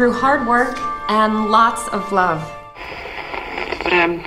[0.00, 0.78] through hard work
[1.10, 2.40] and lots of love.
[3.84, 4.24] But um,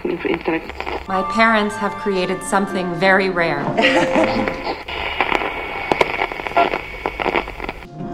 [1.08, 3.62] My parents have created something very rare.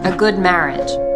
[0.06, 1.09] A good marriage.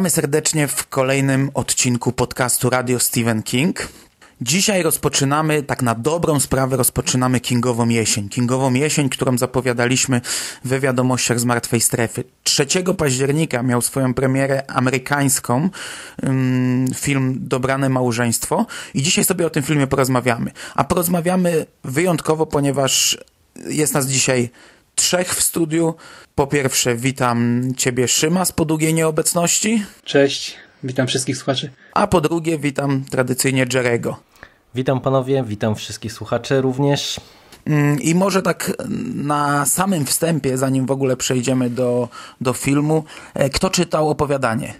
[0.00, 3.88] Witamy serdecznie w kolejnym odcinku podcastu Radio Stephen King.
[4.40, 8.28] Dzisiaj rozpoczynamy, tak na dobrą sprawę, rozpoczynamy Kingową jesień.
[8.28, 10.20] Kingową jesień, którą zapowiadaliśmy
[10.64, 12.24] we wiadomościach z Martwej Strefy.
[12.42, 12.66] 3
[12.98, 15.70] października miał swoją premierę amerykańską
[16.94, 20.50] film Dobrane Małżeństwo i dzisiaj sobie o tym filmie porozmawiamy.
[20.74, 23.18] A porozmawiamy wyjątkowo, ponieważ
[23.66, 24.50] jest nas dzisiaj
[25.00, 25.94] trzech w studiu.
[26.34, 29.84] Po pierwsze witam Ciebie Szyma z po długiej nieobecności.
[30.04, 31.70] Cześć, witam wszystkich słuchaczy.
[31.94, 34.16] A po drugie witam tradycyjnie Jerego.
[34.74, 37.20] Witam panowie, witam wszystkich słuchaczy również.
[37.66, 38.72] Mm, I może tak
[39.14, 42.08] na samym wstępie, zanim w ogóle przejdziemy do,
[42.40, 44.74] do filmu, e, kto czytał opowiadanie?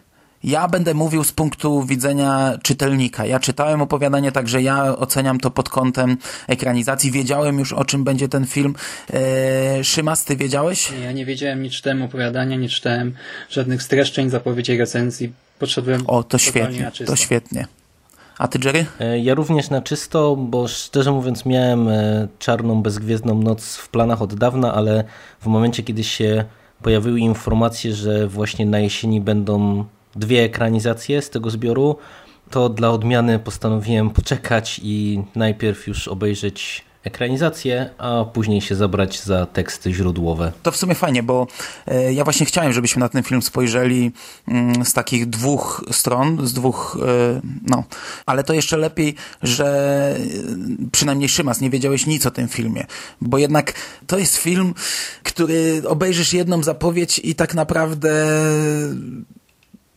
[0.44, 3.26] Ja będę mówił z punktu widzenia czytelnika.
[3.26, 6.16] Ja czytałem opowiadanie, także ja oceniam to pod kątem
[6.48, 7.10] ekranizacji.
[7.10, 8.74] Wiedziałem już, o czym będzie ten film.
[9.12, 10.92] Eee, Szymas, ty wiedziałeś?
[11.02, 13.14] Ja nie wiedziałem, nie czytałem opowiadania, nie czytałem
[13.50, 15.32] żadnych streszczeń, zapowiedzi, recenzji.
[15.58, 17.66] Podszedłem O, to świetnie, to świetnie.
[18.38, 18.86] A ty, Jerry?
[19.00, 24.22] E, ja również na czysto, bo szczerze mówiąc miałem e, czarną, bezgwiezdną noc w planach
[24.22, 25.04] od dawna, ale
[25.40, 26.44] w momencie, kiedy się
[26.82, 29.84] pojawiły informacje, że właśnie na jesieni będą
[30.16, 31.96] dwie ekranizacje z tego zbioru,
[32.50, 39.46] to dla odmiany postanowiłem poczekać i najpierw już obejrzeć ekranizację, a później się zabrać za
[39.46, 40.52] teksty źródłowe.
[40.62, 41.46] To w sumie fajnie, bo
[41.86, 44.12] e, ja właśnie chciałem, żebyśmy na ten film spojrzeli
[44.48, 47.84] mm, z takich dwóch stron, z dwóch, e, no,
[48.26, 49.66] ale to jeszcze lepiej, że
[50.82, 52.86] e, przynajmniej Szymas nie wiedziałeś nic o tym filmie,
[53.20, 53.72] bo jednak
[54.06, 54.74] to jest film,
[55.22, 58.26] który obejrzysz jedną zapowiedź i tak naprawdę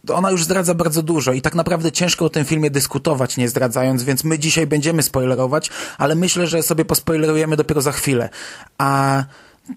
[0.09, 4.03] ona już zdradza bardzo dużo i tak naprawdę ciężko o tym filmie dyskutować, nie zdradzając,
[4.03, 8.29] więc my dzisiaj będziemy spoilerować, ale myślę, że sobie pospoilerujemy dopiero za chwilę.
[8.77, 9.23] A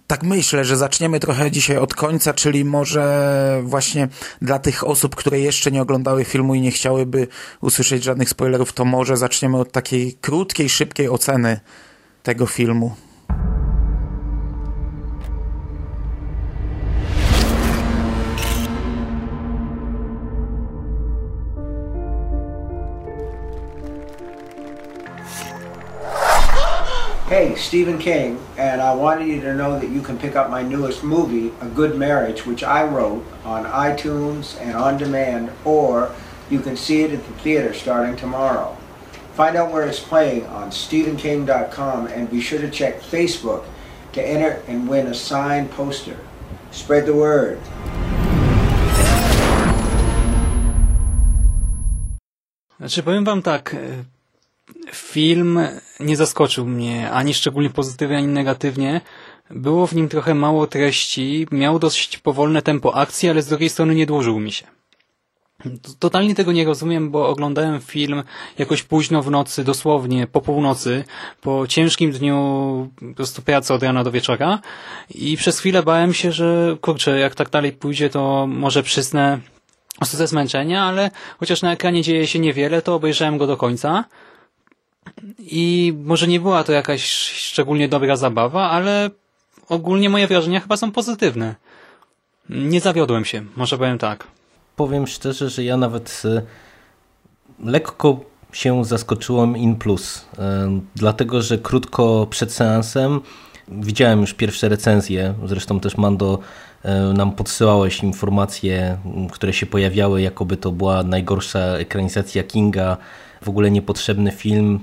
[0.07, 4.09] tak myślę, że zaczniemy trochę dzisiaj od końca, czyli może właśnie
[4.43, 7.29] dla tych osób, które jeszcze nie oglądały filmu i nie chciałyby
[7.61, 11.61] usłyszeć żadnych spoilerów, to może zaczniemy od takiej krótkiej, szybkiej oceny
[12.23, 12.95] tego filmu.
[27.29, 30.63] Hey, Stephen King, and I wanted you to know that you can pick up my
[30.63, 36.15] newest movie, A Good Marriage, which I wrote on iTunes and on demand, or
[36.51, 38.77] you can see it at the theater starting tomorrow.
[39.35, 43.65] Find out where it's playing on StephenKing.com and be sure to check Facebook
[44.13, 46.19] to enter and win a signed poster.
[46.71, 47.59] Spread the word.
[52.79, 53.75] Znaczy powiem wam tak,
[54.93, 55.61] film
[56.01, 59.01] nie zaskoczył mnie ani szczególnie pozytywnie, ani negatywnie.
[59.51, 63.95] Było w nim trochę mało treści, miał dość powolne tempo akcji, ale z drugiej strony
[63.95, 64.67] nie dłużył mi się.
[65.99, 68.23] Totalnie tego nie rozumiem, bo oglądałem film
[68.59, 71.05] jakoś późno w nocy, dosłownie po północy,
[71.41, 74.59] po ciężkim dniu po prostu pracy od rana do wieczora
[75.15, 79.41] i przez chwilę bałem się, że kurczę, jak tak dalej pójdzie, to może przysnę
[80.03, 84.05] ze zmęczenia, ale chociaż na ekranie dzieje się niewiele, to obejrzałem go do końca
[85.39, 89.11] i może nie była to jakaś szczególnie dobra zabawa, ale
[89.69, 91.55] ogólnie moje wrażenia chyba są pozytywne.
[92.51, 94.27] Nie zawiodłem się, może powiem tak.
[94.77, 96.43] Powiem szczerze, że ja nawet e,
[97.65, 98.21] lekko
[98.53, 103.21] się zaskoczyłem in plus, e, dlatego że krótko przed seansem
[103.69, 106.39] widziałem już pierwsze recenzje, zresztą też Mando
[106.83, 108.99] e, nam podsyłałeś informacje,
[109.33, 112.97] które się pojawiały, jakoby to była najgorsza ekranizacja Kinga
[113.47, 114.81] w ogóle niepotrzebny film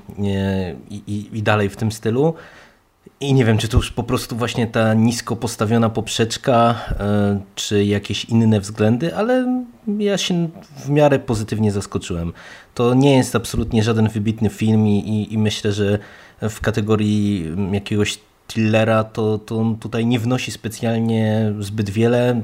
[0.90, 2.34] i, i, i dalej w tym stylu.
[3.20, 7.86] I nie wiem, czy to już po prostu właśnie ta nisko postawiona poprzeczka, e, czy
[7.86, 9.64] jakieś inne względy, ale
[9.98, 10.50] ja się
[10.86, 12.34] w miarę pozytywnie zaskoczyłem.
[12.76, 16.00] To nie jest absolutnie żaden wybitny film i, i myślę, że
[16.42, 22.42] w kategorii jakiegoś thrillera to, to tutaj nie wnosi specjalnie zbyt wiele.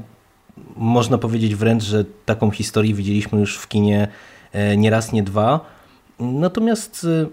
[0.76, 4.08] Można powiedzieć wręcz, że taką historię widzieliśmy już w kinie
[4.52, 5.79] e, nie raz, nie dwa
[6.20, 7.30] Natomiast y,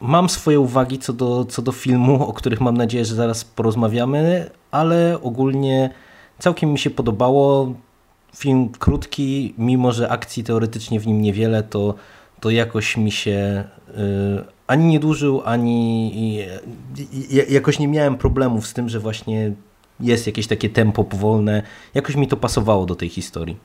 [0.00, 4.50] mam swoje uwagi co do, co do filmu, o których mam nadzieję, że zaraz porozmawiamy,
[4.70, 5.90] ale ogólnie
[6.38, 7.74] całkiem mi się podobało.
[8.36, 11.94] Film krótki, mimo że akcji teoretycznie w nim niewiele, to,
[12.40, 13.64] to jakoś mi się
[14.66, 16.38] ani nie dłużył, ani
[17.48, 19.52] jakoś nie miałem problemów z tym, że właśnie
[20.00, 21.62] jest jakieś takie tempo powolne.
[21.94, 23.56] Jakoś mi to pasowało do tej historii.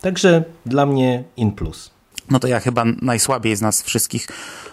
[0.00, 1.93] Także dla mnie in plus.
[2.30, 4.28] No to ja chyba najsłabiej z nas wszystkich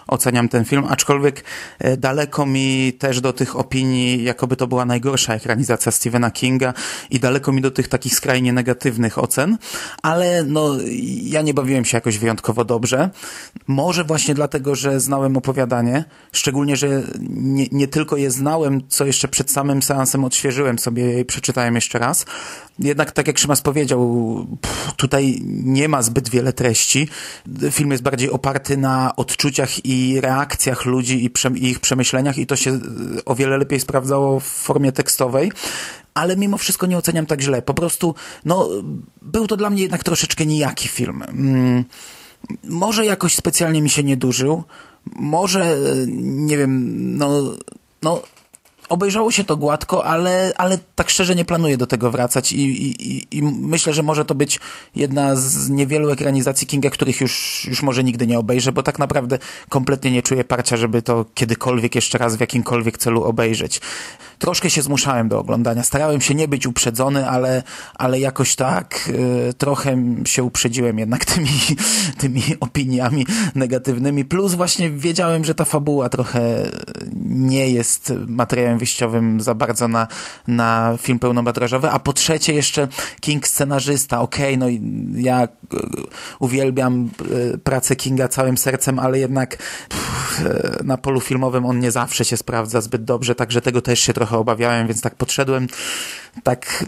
[0.06, 1.44] oceniam ten film, aczkolwiek
[1.78, 6.74] e, daleko mi też do tych opinii, jakoby to była najgorsza ekranizacja Stephena Kinga
[7.10, 9.58] i daleko mi do tych takich skrajnie negatywnych ocen,
[10.02, 10.76] ale no
[11.22, 13.10] ja nie bawiłem się jakoś wyjątkowo dobrze.
[13.66, 19.28] Może właśnie dlatego, że znałem opowiadanie, szczególnie, że nie, nie tylko je znałem, co jeszcze
[19.28, 22.26] przed samym seansem odświeżyłem sobie i przeczytałem jeszcze raz.
[22.78, 24.46] Jednak tak jak Szymas powiedział,
[24.96, 27.08] tutaj nie ma zbyt wiele treści.
[27.70, 31.30] Film jest bardziej oparty na odczuciach i reakcjach ludzi i,
[31.68, 32.78] ich przemyśleniach i to się e,
[33.24, 35.52] o wiele lepiej sprawdzało w formie tekstowej
[36.14, 37.62] ale mimo wszystko nie oceniam tak źle.
[37.62, 38.68] Po prostu, no,
[39.22, 41.22] był to dla mnie jednak troszeczkę nijaki film.
[41.22, 41.84] Mm,
[42.64, 44.62] może jakoś specjalnie mi się nie dużył,
[45.16, 45.76] może, e,
[46.16, 47.42] nie wiem, no,
[48.02, 48.22] no,
[48.88, 53.26] obejrzało się to gładko, ale, ale tak szczerze nie planuję do tego wracać i, i,
[53.38, 54.60] i myślę, że może to być
[54.96, 59.38] jedna z niewielu ekranizacji Kinga, których już, już może nigdy nie obejrzę, bo tak naprawdę
[59.68, 63.80] kompletnie nie czuję parcia, żeby to kiedykolwiek jeszcze raz w jakimkolwiek celu obejrzeć
[64.42, 65.82] troszkę się zmuszałem do oglądania.
[65.82, 67.62] Starałem się nie być uprzedzony, ale,
[67.94, 69.10] ale jakoś tak
[69.48, 71.48] y, trochę się uprzedziłem jednak tymi,
[72.18, 74.24] tymi opiniami negatywnymi.
[74.24, 76.70] Plus właśnie wiedziałem, że ta fabuła trochę
[77.26, 80.08] nie jest materiałem wyjściowym za bardzo na,
[80.48, 81.90] na film pełnometrażowy.
[81.90, 82.88] A po trzecie jeszcze
[83.20, 84.20] King scenarzysta.
[84.20, 84.66] Okej, okay, no
[85.20, 85.48] ja y,
[86.38, 87.10] uwielbiam
[87.54, 89.56] y, pracę Kinga całym sercem, ale jednak
[89.88, 90.42] pff,
[90.84, 94.31] na polu filmowym on nie zawsze się sprawdza zbyt dobrze, także tego też się trochę
[94.32, 95.68] trochę obawiałem, więc tak podszedłem
[96.42, 96.84] tak,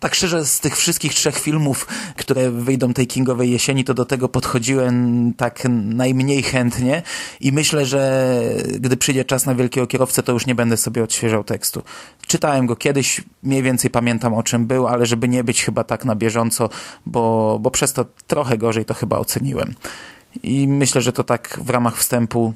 [0.00, 1.86] tak szczerze z tych wszystkich trzech filmów,
[2.16, 7.02] które wyjdą tej Kingowej jesieni, to do tego podchodziłem tak najmniej chętnie
[7.40, 8.32] i myślę, że
[8.80, 11.82] gdy przyjdzie czas na Wielkiego Kierowcę, to już nie będę sobie odświeżał tekstu.
[12.26, 16.04] Czytałem go kiedyś, mniej więcej pamiętam o czym był, ale żeby nie być chyba tak
[16.04, 16.70] na bieżąco,
[17.06, 19.74] bo, bo przez to trochę gorzej to chyba oceniłem.
[20.42, 22.54] I myślę, że to tak w ramach wstępu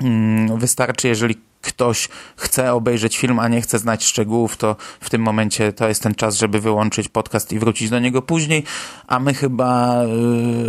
[0.00, 5.22] mm, wystarczy, jeżeli ktoś chce obejrzeć film, a nie chce znać szczegółów, to w tym
[5.22, 8.64] momencie to jest ten czas, żeby wyłączyć podcast i wrócić do niego później,
[9.06, 10.02] a my chyba,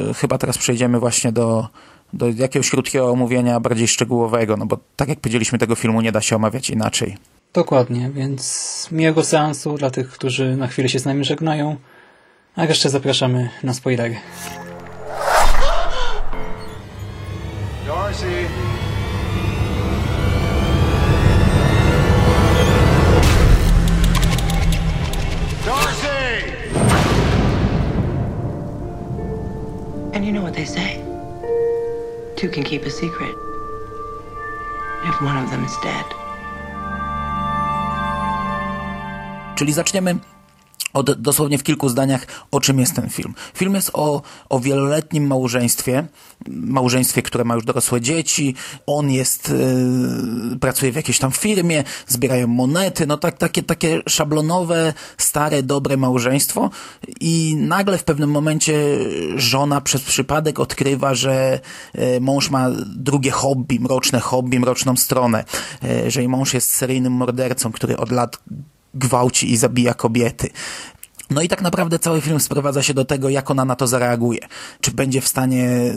[0.08, 1.68] yy, chyba teraz przejdziemy właśnie do,
[2.14, 6.22] do jakiegoś krótkiego omówienia bardziej szczegółowego, no bo tak jak powiedzieliśmy, tego filmu nie da
[6.22, 7.18] się omawiać inaczej.
[7.54, 11.76] Dokładnie, więc miłego seansu dla tych, którzy na chwilę się z nami żegnają,
[12.56, 14.16] a jeszcze zapraszamy na spoilery.
[30.36, 31.02] Know what they say.
[32.36, 33.36] Two can keep a secret.
[35.10, 36.06] If one of them is dead.
[39.56, 40.16] Czyli zaczniemy
[40.96, 43.34] od, dosłownie w kilku zdaniach, o czym jest ten film.
[43.54, 46.08] Film jest o, o wieloletnim małżeństwie,
[46.48, 48.56] małżeństwie, które ma już dorosłe dzieci,
[48.86, 49.50] on jest,
[50.52, 55.98] yy, pracuje w jakiejś tam firmie, zbierają monety, no tak, takie, takie szablonowe, stare, dobre
[55.98, 56.70] małżeństwo.
[57.20, 58.74] I nagle w pewnym momencie
[59.36, 61.60] żona przez przypadek odkrywa, że
[61.94, 65.44] yy, mąż ma drugie hobby, mroczne hobby, mroczną stronę,
[65.84, 68.40] yy, że jej mąż jest seryjnym mordercą, który od lat
[68.96, 70.50] gwałci i zabija kobiety.
[71.30, 74.40] No i tak naprawdę cały film sprowadza się do tego, jak ona na to zareaguje.
[74.82, 75.94] Czy będzie w stanie e,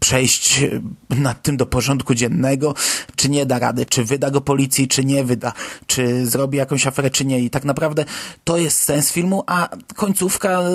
[0.00, 0.64] przejść
[1.10, 2.74] nad tym do porządku dziennego,
[3.16, 5.52] czy nie da rady, czy wyda go policji, czy nie wyda,
[5.86, 7.40] czy zrobi jakąś aferę, czy nie.
[7.40, 8.04] I tak naprawdę
[8.44, 10.70] to jest sens filmu, a końcówka e,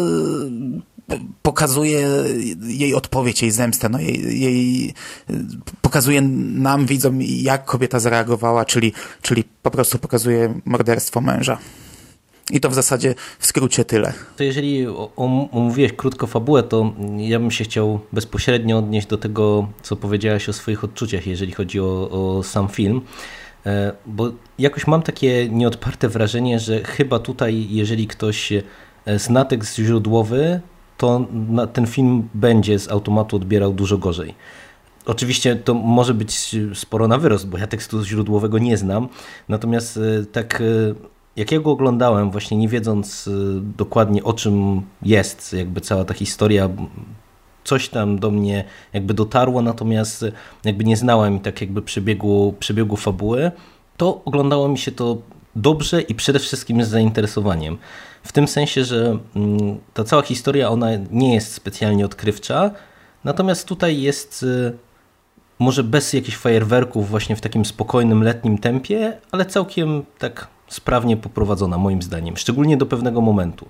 [1.41, 2.07] pokazuje
[2.61, 4.93] jej odpowiedź, jej zemstę, no jej, jej
[5.81, 11.57] pokazuje nam, widzom, jak kobieta zareagowała, czyli, czyli po prostu pokazuje morderstwo męża.
[12.51, 14.13] I to w zasadzie w skrócie tyle.
[14.37, 14.87] To jeżeli
[15.51, 20.53] omówiłeś krótko fabułę, to ja bym się chciał bezpośrednio odnieść do tego, co powiedziałaś o
[20.53, 23.01] swoich odczuciach, jeżeli chodzi o, o sam film.
[23.65, 28.63] E, bo jakoś mam takie nieodparte wrażenie, że chyba tutaj, jeżeli ktoś e,
[29.19, 30.61] zna tekst źródłowy,
[31.01, 31.25] to
[31.73, 34.33] ten film będzie z automatu odbierał dużo gorzej.
[35.05, 39.09] Oczywiście to może być sporo na wyrost, bo ja tekstu źródłowego nie znam.
[39.49, 40.63] Natomiast e, tak
[41.35, 43.29] jak ja go oglądałem, właśnie nie wiedząc
[43.77, 46.69] dokładnie o czym jest jakby cała ta historia,
[47.63, 50.25] coś tam do mnie jakby dotarło, natomiast
[50.65, 53.51] jakby nie znałem tak jakby przebiegu, przebiegu fabuły,
[53.97, 55.17] to oglądało mi się to
[55.55, 57.77] dobrze i przede wszystkim z zainteresowaniem.
[58.23, 62.71] W tym sensie, że mm, ta cała historia ona nie jest specjalnie odkrywcza,
[63.23, 64.77] Natomiast tutaj jest y,
[65.59, 71.77] może bez jakichś fajerwerków, właśnie w takim spokojnym letnim tempie, ale całkiem tak sprawnie poprowadzona
[71.77, 73.69] moim zdaniem, szczególnie do pewnego momentu.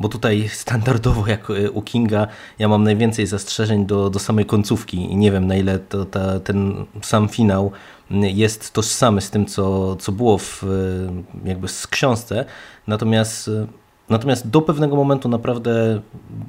[0.00, 2.26] Bo tutaj standardowo jak y, u Kinga
[2.58, 6.40] ja mam najwięcej zastrzeżeń do, do samej końcówki i nie wiem na ile to, ta,
[6.40, 7.72] ten sam finał
[8.10, 10.64] jest tożsamy z tym, co, co było w,
[11.44, 12.44] jakby z książce.
[12.86, 13.50] Natomiast,
[14.08, 16.00] natomiast do pewnego momentu naprawdę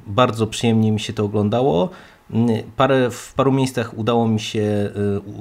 [0.06, 1.90] bardzo przyjemnie mi się to oglądało.
[2.76, 4.90] Parę, w paru miejscach udało mi się,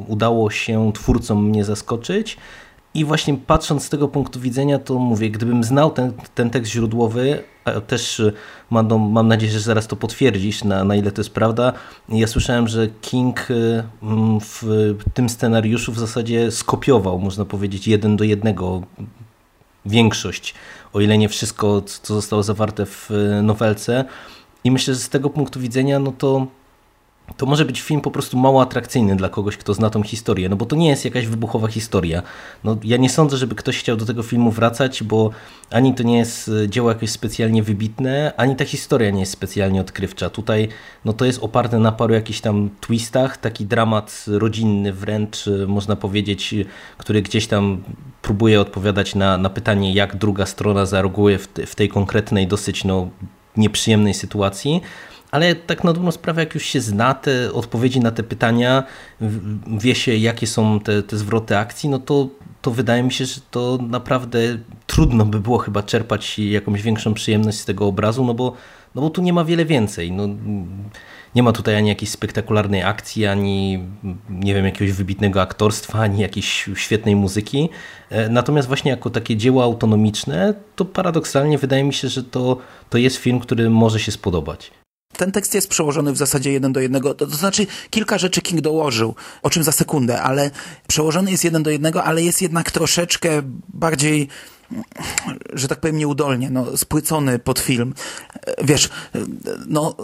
[0.08, 2.38] udało się twórcom mnie zaskoczyć.
[2.94, 7.44] I właśnie patrząc z tego punktu widzenia, to mówię, gdybym znał ten, ten tekst źródłowy,
[7.88, 8.22] też
[8.70, 11.74] mam, no, mam nadzieję, że zaraz to potwierdzisz, na, na ile to jest prawda.
[12.10, 13.84] Ja słyszałem, że King y,
[14.42, 18.82] w tym scenariuszu w zasadzie skopiował, można powiedzieć, jeden do jednego
[19.86, 20.54] większość,
[20.94, 23.10] o ile nie wszystko, co zostało zawarte w
[23.44, 24.06] nowelce.
[24.64, 26.48] I myślę, że z tego punktu widzenia, no to
[27.38, 30.56] to może być film po prostu mało atrakcyjny dla kogoś, kto zna tą historię, no
[30.56, 32.24] bo to nie jest jakaś wybuchowa historia.
[32.64, 35.30] No, ja nie sądzę, żeby ktoś chciał do tego filmu wracać, bo
[35.72, 39.82] ani to nie jest e, dzieło jakieś specjalnie wybitne, ani ta historia nie jest specjalnie
[39.82, 40.30] odkrywcza.
[40.30, 40.68] Tutaj
[41.06, 45.96] no, to jest oparte na paru jakichś tam twistach, taki dramat rodzinny wręcz, e, można
[45.96, 46.56] powiedzieć,
[46.98, 47.84] który gdzieś tam
[48.22, 52.84] próbuje odpowiadać na, na pytanie, jak druga strona zareaguje w, te, w tej konkretnej, dosyć
[52.84, 53.10] no,
[53.58, 54.82] nieprzyjemnej sytuacji
[55.32, 58.84] ale tak na dobrą sprawę, jak już się zna te odpowiedzi na te pytania,
[59.68, 62.28] wie się jakie są te, te zwroty akcji, no to,
[62.62, 64.40] to wydaje mi się, że to naprawdę
[64.88, 68.54] trudno by było chyba czerpać jakąś większą przyjemność z tego obrazu, no bo,
[68.96, 70.12] no bo tu nie ma wiele więcej.
[70.12, 70.28] No,
[71.36, 73.84] nie ma tutaj ani jakiejś spektakularnej akcji, ani
[74.30, 77.70] nie wiem, jakiegoś wybitnego aktorstwa, ani jakiejś świetnej muzyki.
[78.10, 82.58] E, natomiast właśnie jako takie dzieło autonomiczne, to paradoksalnie wydaje mi się, że to,
[82.90, 84.72] to jest film, który może się spodobać.
[85.18, 87.14] Ten tekst jest przełożony w zasadzie jeden do jednego.
[87.14, 90.52] To, to, znaczy, kilka rzeczy King dołożył, o czym za sekundę, ale
[90.88, 94.28] przełożony jest jeden do jednego, ale jest jednak troszeczkę bardziej
[95.54, 97.94] że tak powiem nieudolnie, no, spłycony pod film.
[98.64, 98.90] Wiesz,
[99.68, 99.96] no,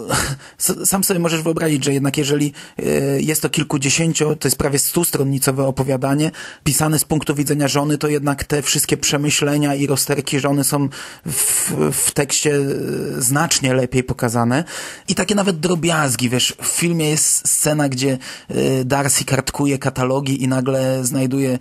[0.84, 2.82] sam sobie możesz wyobrazić, że jednak jeżeli e,
[3.20, 6.30] jest to kilkudziesięcio, to jest prawie stustronnicowe opowiadanie,
[6.64, 10.88] pisane z punktu widzenia żony, to jednak te wszystkie przemyślenia i rozterki żony są
[11.26, 12.62] w, w tekście e,
[13.22, 14.64] znacznie lepiej pokazane.
[15.08, 18.18] I takie nawet drobiazgi, wiesz, w filmie jest scena, gdzie
[18.48, 21.58] e, Darcy kartkuje katalogi i nagle znajduje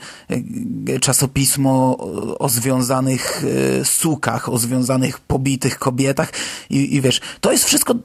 [1.02, 1.98] czasopismo
[2.40, 3.44] o związaniu związanych
[3.82, 6.32] e, sukach, o związanych pobitych kobietach.
[6.70, 7.96] I, i wiesz, to jest wszystko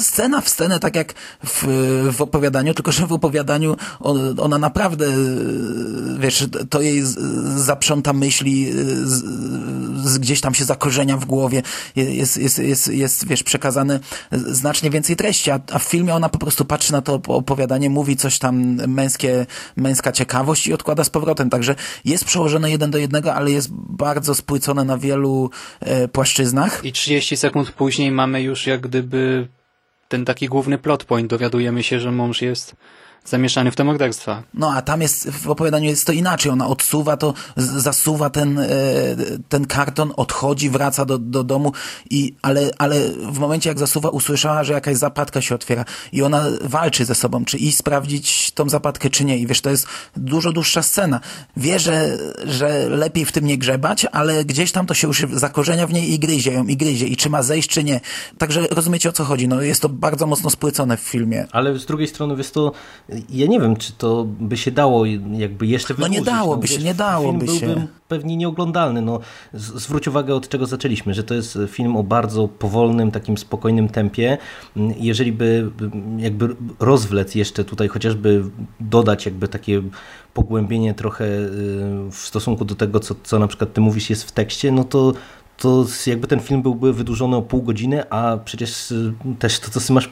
[0.00, 1.14] scena w scenę, tak jak
[1.46, 1.64] w,
[2.12, 3.76] w opowiadaniu, tylko że w opowiadaniu
[4.38, 5.06] ona naprawdę,
[6.18, 7.02] wiesz, to jej
[7.56, 8.72] zaprząta myśli,
[9.04, 9.24] z,
[10.04, 11.62] z, gdzieś tam się zakorzenia w głowie,
[11.96, 14.00] jest, jest, jest, jest wiesz, przekazane
[14.32, 18.16] znacznie więcej treści, a, a w filmie ona po prostu patrzy na to opowiadanie, mówi
[18.16, 18.56] coś tam
[18.88, 23.68] męskie, męska ciekawość i odkłada z powrotem, także jest przełożone jeden do jednego, ale jest
[23.72, 26.84] bardzo bardzo spłycone na wielu e, płaszczyznach.
[26.84, 29.48] I 30 sekund później mamy już jak gdyby
[30.08, 31.30] ten taki główny plot point.
[31.30, 32.76] Dowiadujemy się, że mąż jest
[33.26, 34.42] zamieszany w te morderstwa.
[34.54, 36.52] No, a tam jest, w opowiadaniu jest to inaczej.
[36.52, 38.66] Ona odsuwa to, zasuwa ten, e,
[39.48, 41.72] ten karton, odchodzi, wraca do, do domu
[42.10, 46.44] i, ale, ale w momencie jak zasuwa, usłyszała, że jakaś zapadka się otwiera i ona
[46.60, 49.38] walczy ze sobą, czy iść sprawdzić tą zapadkę, czy nie.
[49.38, 51.20] I wiesz, to jest dużo dłuższa scena.
[51.56, 55.86] Wie, że, że lepiej w tym nie grzebać, ale gdzieś tam to się już zakorzenia
[55.86, 57.06] w niej i gryzie ją, i gryzie.
[57.06, 58.00] I czy ma zejść, czy nie.
[58.38, 59.48] Także rozumiecie, o co chodzi.
[59.48, 61.46] No, jest to bardzo mocno spłycone w filmie.
[61.52, 62.72] Ale z drugiej strony, wiesz, to
[63.30, 66.16] ja nie wiem, czy to by się dało jakby jeszcze wydłużyć.
[66.16, 67.86] No nie dałoby no, się, nie dałoby film się.
[68.08, 69.02] Pewnie nieoglądalny.
[69.02, 69.20] No,
[69.54, 74.38] zwróć uwagę, od czego zaczęliśmy, że to jest film o bardzo powolnym, takim spokojnym tempie.
[74.96, 75.70] Jeżeli by
[76.18, 78.44] jakby rozwlec jeszcze tutaj, chociażby
[78.80, 79.82] dodać jakby takie
[80.34, 84.32] pogłębienie trochę y, w stosunku do tego, co, co na przykład ty mówisz jest w
[84.32, 85.12] tekście, no to
[85.58, 89.80] to jakby ten film byłby wydłużony o pół godziny, a przecież y, też to, co
[89.80, 90.04] Szymas,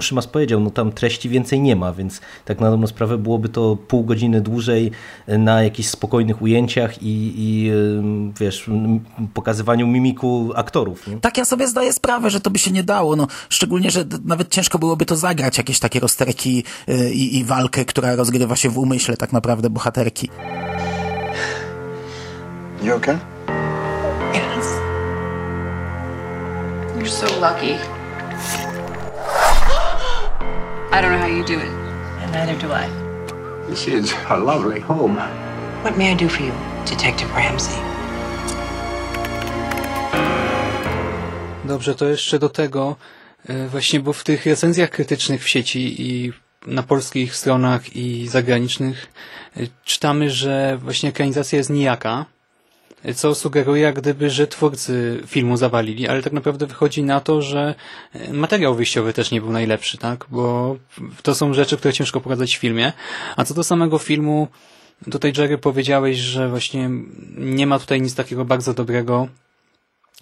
[0.00, 3.76] Szymas powiedział, no tam treści więcej nie ma, więc tak na dobrą sprawę byłoby to
[3.76, 4.90] pół godziny dłużej
[5.28, 8.02] na jakichś spokojnych ujęciach i, i y,
[8.40, 8.70] wiesz,
[9.34, 11.06] pokazywaniu mimiku aktorów.
[11.06, 11.16] Nie?
[11.16, 14.48] Tak, ja sobie zdaję sprawę, że to by się nie dało, no szczególnie, że nawet
[14.48, 18.78] ciężko byłoby to zagrać, jakieś takie rozterki y, i, i walkę, która rozgrywa się w
[18.78, 20.28] umyśle tak naprawdę bohaterki.
[22.82, 23.31] You okay?
[27.02, 27.74] You're so lucky.
[30.92, 31.72] I don't know how you do it.
[32.22, 32.86] And neither do I.
[33.66, 35.16] This is a lovely home.
[35.82, 36.52] What may I do for you,
[36.86, 37.80] Detective Ramsey?
[41.64, 42.96] Dobrze, to jeszcze do tego
[43.48, 46.32] E, właśnie, bo w tych recenzjach krytycznych w sieci i
[46.66, 49.12] na polskich stronach i zagranicznych
[49.56, 52.26] e, czytamy, że właśnie ekranizacja jest nijaka,
[53.14, 57.74] co sugeruje jak gdyby, że twórcy filmu zawalili, ale tak naprawdę wychodzi na to, że
[58.32, 60.26] materiał wyjściowy też nie był najlepszy, tak?
[60.30, 60.76] Bo
[61.22, 62.92] to są rzeczy, które ciężko pokazać w filmie.
[63.36, 64.48] A co do samego filmu,
[65.10, 66.90] tutaj Jerry powiedziałeś, że właśnie
[67.38, 69.28] nie ma tutaj nic takiego bardzo dobrego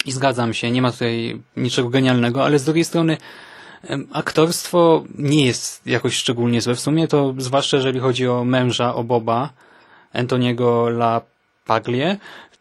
[0.07, 3.17] i zgadzam się, nie ma tutaj niczego genialnego, ale z drugiej strony
[4.13, 6.75] aktorstwo nie jest jakoś szczególnie złe.
[6.75, 9.51] W sumie to zwłaszcza jeżeli chodzi o męża, o Boba,
[10.13, 11.21] Antoniego La
[11.67, 12.17] Paglie,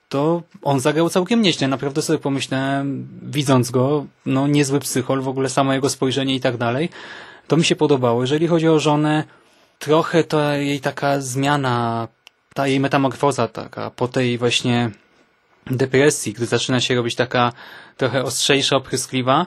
[0.10, 1.68] to on zagrał całkiem nieźle.
[1.68, 6.58] Naprawdę sobie pomyślałem, widząc go, no niezły psychol, w ogóle samo jego spojrzenie i tak
[6.58, 6.90] dalej.
[7.48, 8.22] To mi się podobało.
[8.22, 9.24] Jeżeli chodzi o żonę,
[9.80, 12.08] trochę to jej taka zmiana,
[12.54, 14.92] ta jej metamorfoza taka, po tej właśnie
[15.68, 17.54] depresji, gdy zaczyna się robić taka
[17.98, 19.46] trochę ostrzejsza, opryskliwa,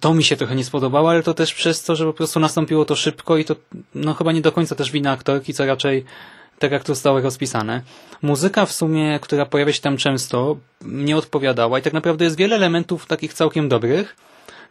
[0.00, 2.84] to mi się trochę nie spodobało, ale to też przez to, że po prostu nastąpiło
[2.84, 3.56] to szybko i to
[3.94, 6.04] no chyba nie do końca też wina aktorki, co raczej
[6.58, 7.82] tak jak to zostało rozpisane.
[8.22, 12.56] Muzyka w sumie, która pojawia się tam często, nie odpowiadała i tak naprawdę jest wiele
[12.56, 14.16] elementów takich całkiem dobrych,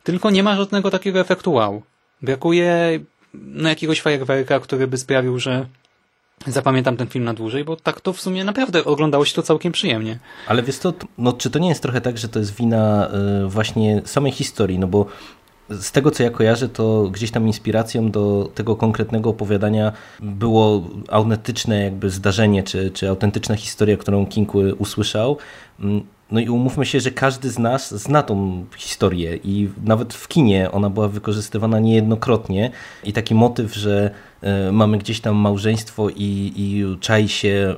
[0.03, 1.81] tylko nie ma żadnego takiego efektu wow.
[2.21, 2.99] Brakuje
[3.33, 5.65] no, jakiegoś fajerwerka, który by sprawił, że
[6.47, 9.71] zapamiętam ten film na dłużej, bo tak to w sumie naprawdę oglądało się to całkiem
[9.71, 10.19] przyjemnie.
[10.47, 13.09] Ale wiesz to, no, czy to nie jest trochę tak, że to jest wina
[13.43, 15.05] y, właśnie samej historii, no bo
[15.81, 21.83] z tego co ja kojarzę, to gdzieś tam inspiracją do tego konkretnego opowiadania było autentyczne
[21.83, 25.37] jakby zdarzenie, czy, czy autentyczna historia, którą King usłyszał.
[26.31, 30.71] No i umówmy się, że każdy z nas zna tą historię i nawet w kinie
[30.71, 32.71] ona była wykorzystywana niejednokrotnie.
[33.03, 34.11] I taki motyw, że
[34.41, 37.75] e, mamy gdzieś tam małżeństwo i, i czai się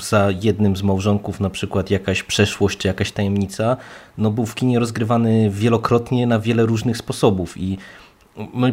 [0.00, 3.76] za jednym z małżonków na przykład jakaś przeszłość czy jakaś tajemnica,
[4.18, 7.54] no był w kinie rozgrywany wielokrotnie na wiele różnych sposobów.
[7.56, 7.78] I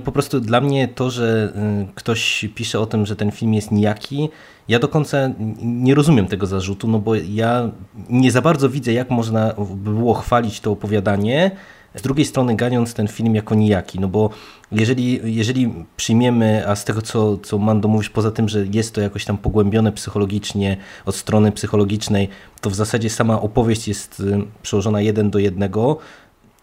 [0.06, 1.54] po prostu dla mnie to, że
[1.90, 4.30] y, ktoś pisze o tym, że ten film jest nijaki,
[4.68, 5.18] ja do końca
[5.62, 7.70] nie rozumiem tego zarzutu, no bo ja
[8.10, 11.52] nie za bardzo widzę, jak można było chwalić to opowiadanie,
[11.96, 14.30] z drugiej strony ganiąc ten film jako nijaki, no bo
[14.72, 19.02] jeżeli, jeżeli przyjmiemy, a z tego co, co Mando mówisz, poza tym, że jest to
[19.02, 22.30] jakoś tam pogłębione psychologicznie, od strony psychologicznej,
[22.62, 25.98] to w zasadzie sama opowieść jest y, przełożona jeden do jednego,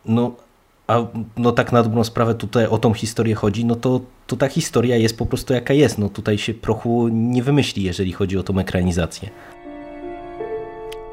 [0.05, 0.46] no
[0.87, 4.49] a no tak na dobrą sprawę tutaj o tą historię chodzi, no to, to ta
[4.49, 5.99] historia jest po prostu jaka jest.
[5.99, 9.31] No tutaj się prochu nie wymyśli, jeżeli chodzi o tą ekranizację.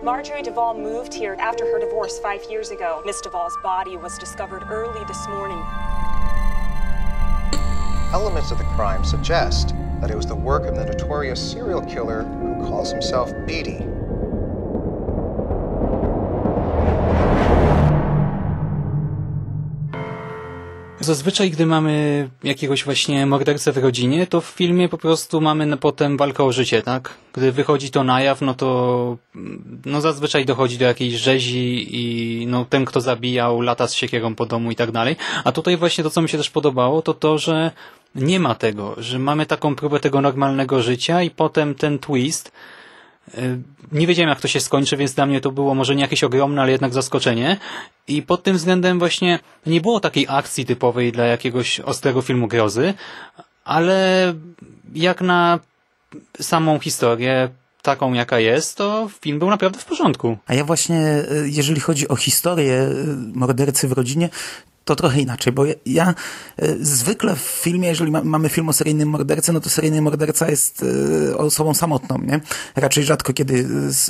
[0.03, 3.01] Marjorie Duvall moved here after her divorce five years ago.
[3.05, 5.59] Miss Duvall's body was discovered early this morning.
[8.13, 12.23] Elements of the crime suggest that it was the work of the notorious serial killer
[12.23, 13.79] who calls himself Beatty.
[21.03, 26.17] Zazwyczaj, gdy mamy jakiegoś właśnie mordercę w rodzinie, to w filmie po prostu mamy potem
[26.17, 27.13] walkę o życie, tak?
[27.33, 29.17] Gdy wychodzi to na jaw, no to
[29.85, 34.45] no zazwyczaj dochodzi do jakiejś rzezi i no ten, kto zabijał, lata z siekierą po
[34.45, 35.15] domu i tak dalej.
[35.43, 37.71] A tutaj właśnie to, co mi się też podobało, to to, że
[38.15, 42.51] nie ma tego, że mamy taką próbę tego normalnego życia i potem ten twist,
[43.91, 46.61] nie wiedziałem, jak to się skończy, więc dla mnie to było może nie jakieś ogromne,
[46.61, 47.57] ale jednak zaskoczenie.
[48.07, 52.93] I pod tym względem właśnie nie było takiej akcji typowej dla jakiegoś ostrego filmu grozy,
[53.65, 54.33] ale
[54.95, 55.59] jak na
[56.41, 57.49] samą historię,
[57.81, 60.37] taką jaka jest, to film był naprawdę w porządku.
[60.47, 64.29] A ja właśnie, y, jeżeli chodzi o historię y, mordercy w rodzinie,
[64.85, 66.15] to trochę inaczej, bo ja, ja
[66.63, 70.49] y, zwykle w filmie, jeżeli ma, mamy film o seryjnym mordercy, no to seryjny morderca
[70.49, 72.39] jest y, osobą samotną, nie?
[72.75, 73.53] Raczej rzadko kiedy,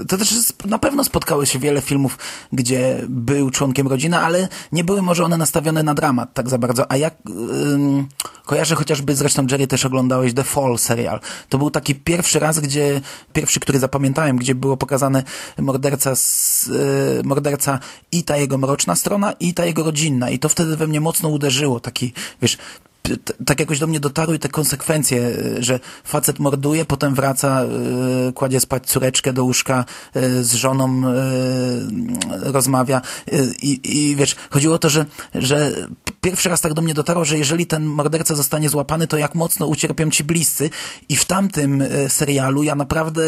[0.01, 2.17] y, to też na pewno spotkały się wiele filmów,
[2.53, 6.91] gdzie był członkiem rodziny, ale nie były może one nastawione na dramat tak za bardzo,
[6.91, 7.15] a jak
[8.45, 13.01] kojarzę chociażby, zresztą Jerry też oglądałeś The Fall serial, to był taki pierwszy raz, gdzie,
[13.33, 15.23] pierwszy, który zapamiętałem, gdzie było pokazane
[15.57, 16.69] morderca, z,
[17.23, 17.79] morderca
[18.11, 20.29] i ta jego mroczna strona i ta jego rodzinna.
[20.29, 22.57] I to wtedy wtedy we mnie mocno uderzyło, taki, wiesz,
[23.45, 27.63] tak jakoś do mnie dotarły te konsekwencje, że facet morduje, potem wraca,
[28.25, 33.01] yy, kładzie spać córeczkę do łóżka, yy, z żoną yy, rozmawia
[33.61, 35.71] i, i wiesz, chodziło o to, że, że
[36.21, 39.67] pierwszy raz tak do mnie dotarło, że jeżeli ten morderca zostanie złapany, to jak mocno
[39.67, 40.69] ucierpią ci bliscy.
[41.09, 43.23] I w tamtym serialu ja naprawdę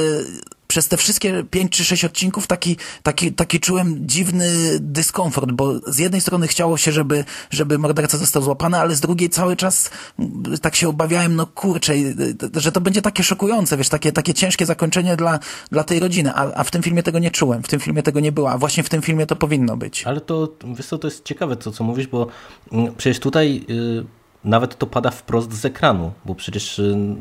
[0.75, 4.47] przez te wszystkie pięć czy sześć odcinków taki, taki, taki czułem dziwny
[4.79, 9.29] dyskomfort, bo z jednej strony chciało się, żeby, żeby morderca został złapany, ale z drugiej
[9.29, 9.89] cały czas
[10.61, 11.93] tak się obawiałem, no kurczę,
[12.53, 15.39] że to będzie takie szokujące, wiesz, takie, takie ciężkie zakończenie dla,
[15.71, 18.19] dla tej rodziny, a, a w tym filmie tego nie czułem, w tym filmie tego
[18.19, 20.03] nie było, a właśnie w tym filmie to powinno być.
[20.03, 22.27] Ale to, wiesz co, to jest ciekawe to, co mówisz, bo
[22.71, 24.05] mm, przecież tutaj y,
[24.43, 27.15] nawet to pada wprost z ekranu, bo przecież y,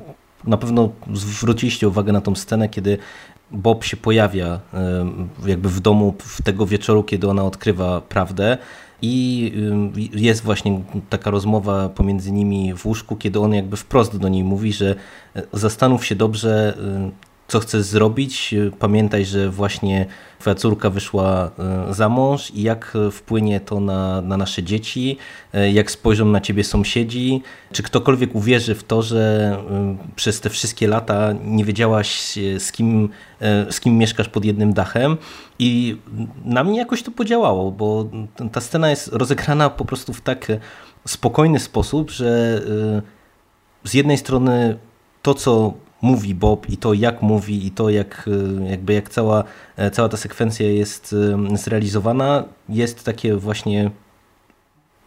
[0.46, 2.98] na pewno zwróciliście uwagę na tą scenę, kiedy
[3.54, 4.60] Bob się pojawia
[5.46, 8.58] jakby w domu w tego wieczoru, kiedy ona odkrywa prawdę.
[9.02, 9.52] I
[10.14, 14.72] jest właśnie taka rozmowa pomiędzy nimi w łóżku, kiedy on jakby wprost do niej mówi,
[14.72, 14.94] że
[15.52, 16.78] zastanów się dobrze,
[17.48, 18.54] co chcesz zrobić.
[18.78, 20.06] Pamiętaj, że właśnie
[20.38, 25.18] twoja córka wyszła e, za mąż i jak wpłynie to na, na nasze dzieci,
[25.52, 30.50] e, jak spojrzą na ciebie sąsiedzi, czy ktokolwiek uwierzy w to, że e, przez te
[30.50, 33.08] wszystkie lata nie wiedziałaś z kim,
[33.70, 35.16] z kim mieszkasz pod jednym dachem
[35.58, 35.96] i
[36.44, 38.08] na mnie jakoś to podziałało, bo
[38.52, 40.46] ta scena jest rozegrana po prostu w tak
[41.08, 42.62] spokojny sposób, że
[43.84, 44.78] z jednej strony
[45.22, 49.44] to, co mówi Bob i to jak mówi i to jak, e, jakby jak cała,
[49.76, 51.14] e, cała ta sekwencja jest
[51.52, 53.90] e, zrealizowana jest takie właśnie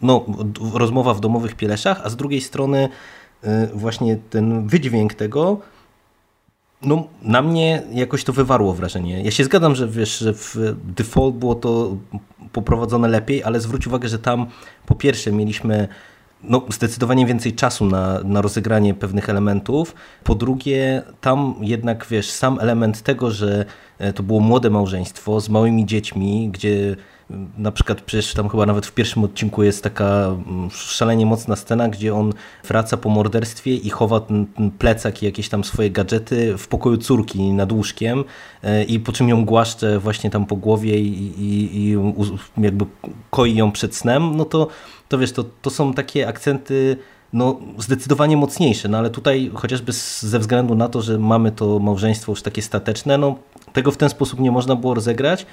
[0.02, 0.26] no,
[0.74, 2.90] rozmowa w domowych pieleszach, a z drugiej strony
[3.74, 5.60] właśnie ten wydźwięk tego
[6.82, 9.24] no, na mnie jakoś to wywarło wrażenie.
[9.24, 10.56] Ja się zgadzam, że wiesz, że w
[10.96, 11.98] Default było to
[12.52, 14.46] poprowadzone lepiej, ale zwróć uwagę, że tam
[14.86, 15.88] po pierwsze mieliśmy
[16.44, 19.96] no, zdecydowanie więcej czasu na, na rozegranie pewnych elementów.
[20.24, 23.66] Po drugie, tam jednak, wiesz, sam element tego, że
[24.00, 26.96] e, to było młode małżeństwo z małymi dziećmi, gdzie
[27.58, 31.90] na przykład przecież tam chyba nawet w pierwszym odcinku jest taka mm, szalenie mocna scena,
[31.90, 32.34] gdzie on
[32.68, 34.48] wraca po morderstwie i chowa ten,
[34.80, 38.24] plecak i jakieś tam swoje gadżety w pokoju córki nad łóżkiem
[38.64, 41.98] e, i po czym ją głaszcze właśnie tam po głowie i, i, i
[42.58, 42.86] jakby
[43.30, 44.68] koi ją przed snem, no to
[45.10, 46.98] to wiesz, to, to są takie akcenty
[47.34, 52.32] no, zdecydowanie mocniejsze, no ale tutaj chociażby ze względu na to, że mamy to małżeństwo
[52.32, 53.36] już takie stateczne, no
[53.74, 55.46] tego w ten sposób nie można było rozegrać.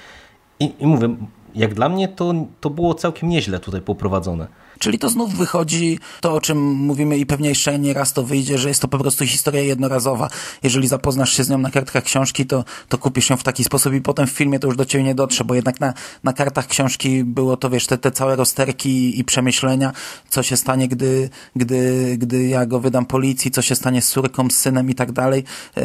[0.61, 1.17] I, i mówię,
[1.55, 4.47] jak dla mnie to, to było całkiem nieźle tutaj poprowadzone.
[4.79, 8.59] Czyli to znów wychodzi to, o czym mówimy i pewnie jeszcze nie raz to wyjdzie,
[8.59, 10.31] że jest to po prostu historia jednorazowa.
[10.63, 13.95] Jeżeli zapoznasz się z nią na kartkach książki, to, to kupisz ją w taki sposób
[13.95, 16.67] i potem w filmie to już do ciebie nie dotrze, bo jednak na, na kartach
[16.67, 19.93] książki było to, wiesz, te, te całe rozterki i przemyślenia,
[20.29, 24.51] co się stanie, gdy, gdy, gdy ja go wydam policji, co się stanie z córką,
[24.51, 25.45] z synem i tak dalej,
[25.77, 25.83] e,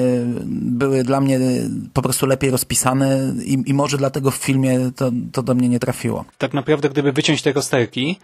[0.51, 1.39] były dla mnie
[1.93, 5.79] po prostu lepiej rozpisane i, i może dlatego w filmie to, to do mnie nie
[5.79, 6.25] trafiło.
[6.37, 8.19] Tak naprawdę, gdyby wyciąć te rozterki,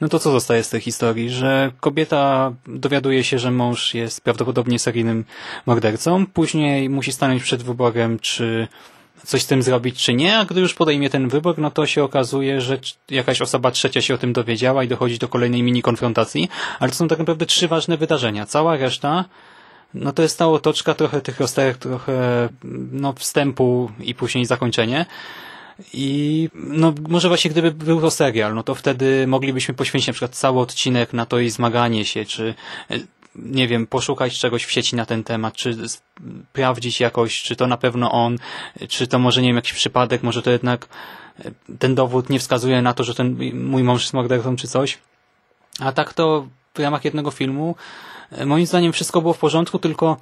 [0.00, 1.30] no to co zostaje z tej historii?
[1.30, 5.24] Że kobieta dowiaduje się, że mąż jest prawdopodobnie seryjnym
[5.66, 8.68] mordercą, później musi stanąć przed wyborem, czy
[9.26, 12.04] coś z tym zrobić, czy nie, a gdy już podejmie ten wybór, no to się
[12.04, 12.78] okazuje, że
[13.10, 16.48] jakaś osoba trzecia się o tym dowiedziała i dochodzi do kolejnej mini konfrontacji,
[16.80, 18.46] ale to są tak naprawdę trzy ważne wydarzenia.
[18.46, 19.24] Cała reszta
[19.94, 22.48] no to jest ta otoczka, trochę tych rozterek, trochę
[22.92, 25.06] no, wstępu i później zakończenie.
[25.92, 30.36] I no może właśnie gdyby był to serial, no to wtedy moglibyśmy poświęcić na przykład
[30.36, 32.54] cały odcinek na to i zmaganie się, czy
[32.90, 32.98] e,
[33.36, 37.76] nie wiem, poszukać czegoś w sieci na ten temat, czy sprawdzić jakoś, czy to na
[37.76, 38.38] pewno on,
[38.88, 40.88] czy to może, nie wiem, jakiś przypadek, może to jednak
[41.44, 44.98] e, ten dowód nie wskazuje na to, że ten mój mąż jest mordercą, czy coś.
[45.80, 47.76] A tak to w ramach jednego filmu
[48.30, 50.16] e, moim zdaniem wszystko było w porządku, tylko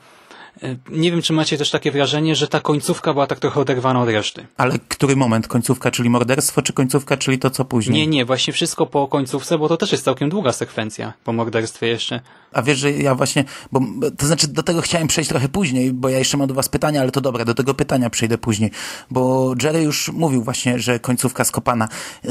[0.90, 4.08] nie wiem, czy macie też takie wrażenie, że ta końcówka była tak trochę oderwana od
[4.08, 4.46] reszty.
[4.56, 5.48] Ale który moment?
[5.48, 7.98] Końcówka, czyli morderstwo, czy końcówka, czyli to, co później?
[7.98, 11.86] Nie, nie, właśnie wszystko po końcówce, bo to też jest całkiem długa sekwencja po morderstwie
[11.86, 12.20] jeszcze.
[12.52, 13.80] A wiesz, że ja właśnie, bo
[14.18, 17.00] to znaczy do tego chciałem przejść trochę później, bo ja jeszcze mam do was pytania,
[17.00, 18.70] ale to dobra, do tego pytania przejdę później,
[19.10, 21.84] bo Jerry już mówił właśnie, że końcówka skopana.
[21.84, 22.28] E,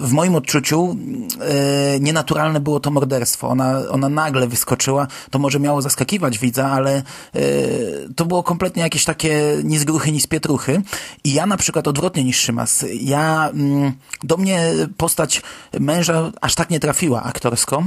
[0.00, 0.96] w moim odczuciu
[1.40, 3.48] e, nienaturalne było to morderstwo.
[3.48, 7.02] Ona, ona nagle wyskoczyła, to może miało zaskakiwać widza, ale
[8.16, 10.82] to było kompletnie jakieś takie ni z gruchy, ni z pietruchy.
[11.24, 12.84] I ja na przykład odwrotnie niż Szymas.
[13.00, 15.42] Ja, mm, do mnie postać
[15.80, 17.84] męża aż tak nie trafiła aktorsko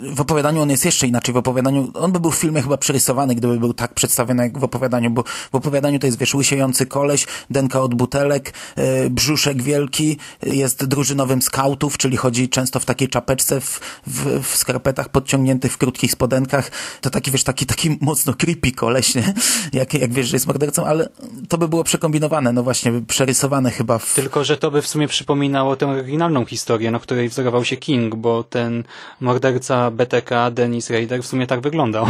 [0.00, 1.34] w opowiadaniu on jest jeszcze inaczej.
[1.34, 4.64] W opowiadaniu, on by był w filmie chyba przerysowany, gdyby był tak przedstawiony jak w
[4.64, 10.16] opowiadaniu, bo w opowiadaniu to jest, wiesz, łysiejący koleś, denka od butelek, yy, brzuszek wielki,
[10.42, 15.78] jest drużynowym skautów, czyli chodzi często w takiej czapeczce, w, w, w skarpetach podciągniętych w
[15.78, 16.70] krótkich spodenkach.
[17.00, 19.34] To taki, wiesz, taki, taki mocno creepy koleś, nie?
[19.72, 21.08] Jak, jak wiesz, że jest mordercą, ale
[21.48, 23.98] to by było przekombinowane, no właśnie, przerysowane chyba.
[23.98, 24.14] W...
[24.14, 28.14] Tylko, że to by w sumie przypominało tę oryginalną historię, no której wzorował się King,
[28.14, 28.84] bo ten
[29.20, 32.06] morderca BTK Dennis Rader w sumie tak wyglądał.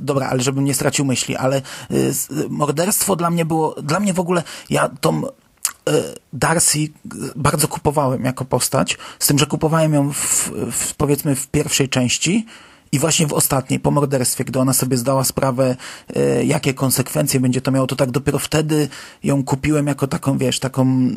[0.00, 2.12] dobra, ale żebym nie stracił myśli, ale y,
[2.48, 5.30] morderstwo dla mnie było, dla mnie w ogóle, ja tą y,
[6.32, 6.78] Darcy
[7.36, 12.46] bardzo kupowałem jako postać, z tym, że kupowałem ją w, w, powiedzmy w pierwszej części,
[12.94, 15.76] i właśnie w ostatniej, po morderstwie, gdy ona sobie zdała sprawę,
[16.16, 18.88] e, jakie konsekwencje będzie to miało, to tak dopiero wtedy
[19.24, 21.08] ją kupiłem jako taką, wiesz, taką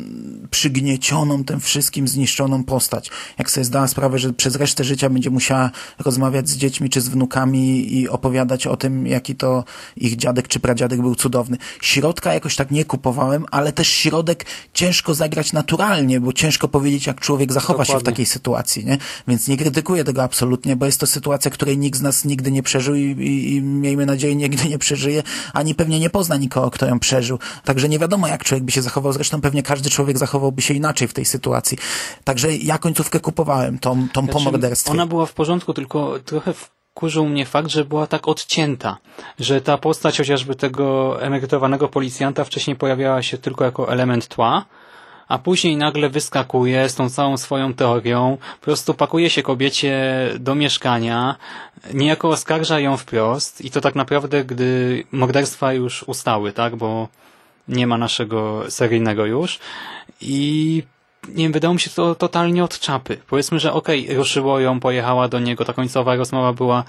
[0.50, 3.10] przygniecioną, tym wszystkim zniszczoną postać.
[3.38, 7.08] Jak sobie zdała sprawę, że przez resztę życia będzie musiała rozmawiać z dziećmi czy z
[7.08, 9.64] wnukami i opowiadać o tym, jaki to
[9.96, 11.56] ich dziadek czy pradziadek był cudowny.
[11.80, 17.20] Środka jakoś tak nie kupowałem, ale też środek ciężko zagrać naturalnie, bo ciężko powiedzieć, jak
[17.20, 17.94] człowiek zachowa Dokładnie.
[17.94, 18.98] się w takiej sytuacji, nie?
[19.28, 22.50] Więc nie krytykuję tego absolutnie, bo jest to sytuacja, która której nikt z nas nigdy
[22.50, 25.22] nie przeżył i, i, i miejmy nadzieję nigdy nie przeżyje,
[25.54, 27.38] ani pewnie nie pozna nikogo, kto ją przeżył.
[27.64, 29.12] Także nie wiadomo, jak człowiek by się zachował.
[29.12, 31.78] Zresztą pewnie każdy człowiek zachowałby się inaczej w tej sytuacji.
[32.24, 34.92] Także ja końcówkę kupowałem, tą, tą po morderstwie.
[34.92, 38.96] Ona była w porządku, tylko trochę wkurzył mnie fakt, że była tak odcięta,
[39.38, 44.64] że ta postać chociażby tego emerytowanego policjanta wcześniej pojawiała się tylko jako element tła,
[45.28, 49.94] a później nagle wyskakuje z tą całą swoją teorią, po prostu pakuje się kobiecie
[50.38, 51.36] do mieszkania,
[51.94, 57.08] niejako oskarża ją wprost i to tak naprawdę, gdy morderstwa już ustały, tak, bo
[57.68, 59.58] nie ma naszego seryjnego już
[60.20, 60.82] i
[61.28, 63.18] nie wiem, wydało mi się to totalnie od czapy.
[63.26, 66.84] Powiedzmy, że okej, okay, ruszyło ją, pojechała do niego, ta końcowa rozmowa była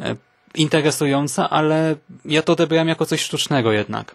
[0.00, 0.16] e,
[0.54, 4.14] interesująca, ale ja to odebrałem jako coś sztucznego jednak.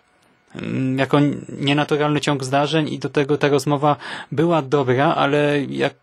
[0.95, 1.19] Jako
[1.59, 3.95] nienaturalny ciąg zdarzeń i do tego ta rozmowa
[4.31, 5.93] była dobra, ale jak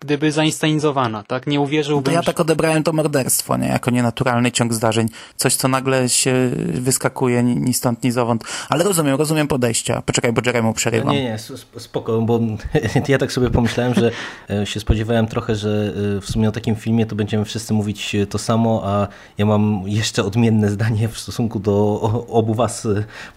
[0.00, 1.46] gdyby zainscenizowana, tak?
[1.46, 2.04] Nie uwierzyłbym...
[2.04, 3.68] To ja tak odebrałem to morderstwo, nie?
[3.68, 5.08] Jako nienaturalny ciąg zdarzeń.
[5.36, 8.44] Coś, co nagle się wyskakuje ni stąd, ni zowąd.
[8.68, 10.02] Ale rozumiem, rozumiem podejścia.
[10.06, 11.12] Poczekaj, bo Jeremu przerywam.
[11.14, 11.38] Nie, nie,
[11.78, 12.40] spoko, bo
[13.08, 14.10] ja tak sobie pomyślałem, że
[14.50, 18.14] e, się spodziewałem trochę, że e, w sumie o takim filmie to będziemy wszyscy mówić
[18.14, 19.08] e, to samo, a
[19.38, 22.88] ja mam jeszcze odmienne zdanie w stosunku do obu was,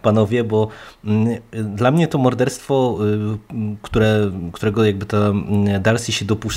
[0.01, 0.67] panowie, bo
[1.05, 2.97] mm, dla mnie to morderstwo,
[3.81, 6.50] które, którego jakby ta mm, Darcy się dopuściła,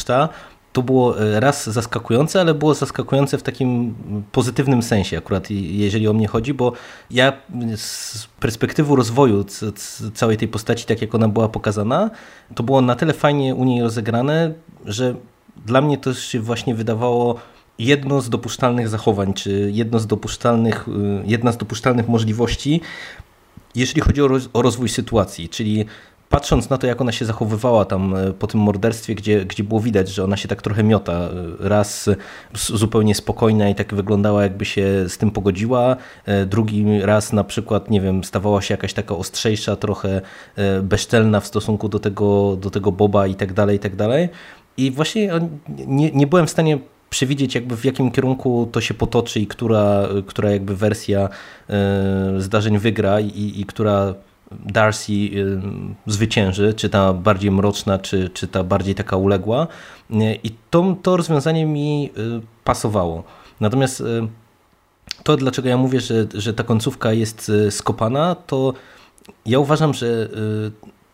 [0.75, 3.95] to było e, raz zaskakujące, ale było zaskakujące w takim
[4.33, 6.73] pozytywnym sensie akurat, jeżeli o mnie chodzi, bo
[7.11, 7.33] ja
[7.77, 9.45] z perspektywy rozwoju
[10.15, 12.11] całej tej postaci, tak jak ona była pokazana,
[12.55, 14.55] to było na tyle fajnie u niej rozegrane,
[14.85, 15.15] że
[15.67, 17.41] dla mnie to się właśnie wydawało
[17.79, 22.81] jedno z dopuszczalnych zachowań, czy jedno z dopuszczalnych, y, jedna z dopuszczalnych możliwości,
[23.75, 25.87] jeżeli chodzi o rozwój sytuacji, czyli
[26.31, 29.81] patrząc na to, jak ona się zachowywała tam e, po tym morderstwie, gdzie, gdzie było
[29.81, 31.13] widać, że ona się tak trochę miota.
[31.13, 32.11] E, raz
[32.55, 35.97] zupełnie spokojna i tak wyglądała, jakby się z tym pogodziła.
[36.27, 40.21] E, drugi raz na przykład, nie wiem, stawała się jakaś taka ostrzejsza, trochę
[40.83, 44.29] bezczelna w stosunku do tego, do tego Boba i tak dalej, i tak dalej.
[44.77, 45.31] I właśnie
[45.87, 46.79] nie, nie byłem w stanie
[47.11, 51.29] przewidzieć jakby w jakim kierunku to się potoczy i która, która jakby wersja
[52.39, 54.15] zdarzeń wygra i, i która
[54.65, 55.61] Darcy y,
[56.07, 59.67] zwycięży, czy ta bardziej mroczna, czy, czy ta bardziej taka uległa.
[60.45, 63.25] I to, to rozwiązanie mi y, pasowało.
[63.61, 64.05] Natomiast y,
[65.23, 68.73] to, dlaczego ja mówię, że, że ta końcówka jest skopana, to
[69.47, 70.29] ja uważam, że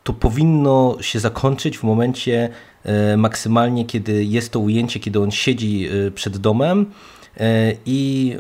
[0.05, 2.49] to powinno się zakończyć w momencie
[3.17, 6.87] maksymalnie, kiedy jest to ujęcie, kiedy on siedzi przed domem
[7.87, 8.37] i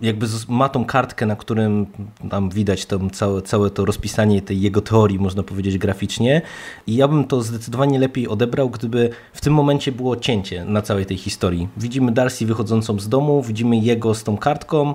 [0.00, 1.86] jakby ma tą kartkę, na którym
[2.30, 6.42] tam widać tam całe, całe to rozpisanie tej jego teorii, można powiedzieć graficznie
[6.86, 11.06] i ja bym to zdecydowanie lepiej odebrał, gdyby w tym momencie było cięcie na całej
[11.06, 11.68] tej historii.
[11.76, 14.94] Widzimy Darcy wychodzącą z domu, widzimy jego z tą kartką,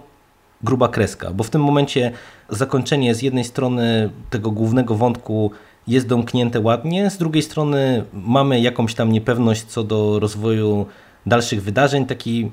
[0.63, 2.11] gruba kreska, bo w tym momencie
[2.49, 5.51] zakończenie z jednej strony tego głównego wątku
[5.87, 10.85] jest domknięte ładnie, z drugiej strony mamy jakąś tam niepewność co do rozwoju
[11.25, 12.51] dalszych wydarzeń, taki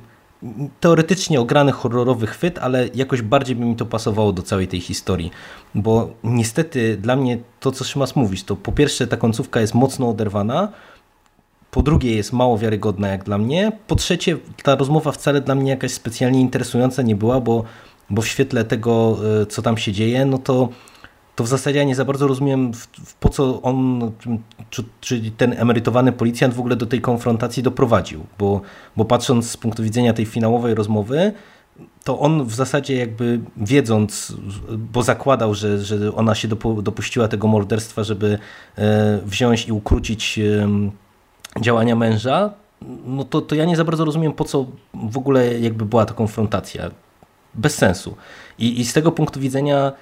[0.81, 5.31] teoretycznie ograny horrorowy chwyt, ale jakoś bardziej by mi to pasowało do całej tej historii,
[5.75, 10.09] bo niestety dla mnie to, co Szymas mówisz, to po pierwsze ta końcówka jest mocno
[10.09, 10.73] oderwana,
[11.71, 15.71] po drugie jest mało wiarygodna jak dla mnie, po trzecie ta rozmowa wcale dla mnie
[15.71, 17.65] jakaś specjalnie interesująca nie była, bo,
[18.11, 20.69] bo w świetle tego, e, co tam się dzieje, no to
[21.39, 22.73] to w zasadzie ja nie za bardzo rozumiem,
[23.21, 24.11] po co on,
[24.71, 28.61] czy, czy, ten emerytowany policjant w ogóle do tej konfrontacji doprowadził, bo,
[28.97, 31.33] bo patrząc z punktu widzenia tej finałowej rozmowy,
[32.05, 34.33] to on w zasadzie jakby wiedząc,
[34.79, 36.49] bo zakładał, że, że ona się
[36.83, 38.39] dopuściła tego morderstwa, żeby
[38.79, 40.41] e, wziąć i ukrócić
[41.61, 42.51] działania męża,
[43.07, 46.15] no to, to ja nie za bardzo rozumiem, po co w ogóle jakby była ta
[46.15, 46.91] konfrontacja.
[47.55, 48.17] Bez sensu.
[48.59, 49.93] I, i z tego punktu widzenia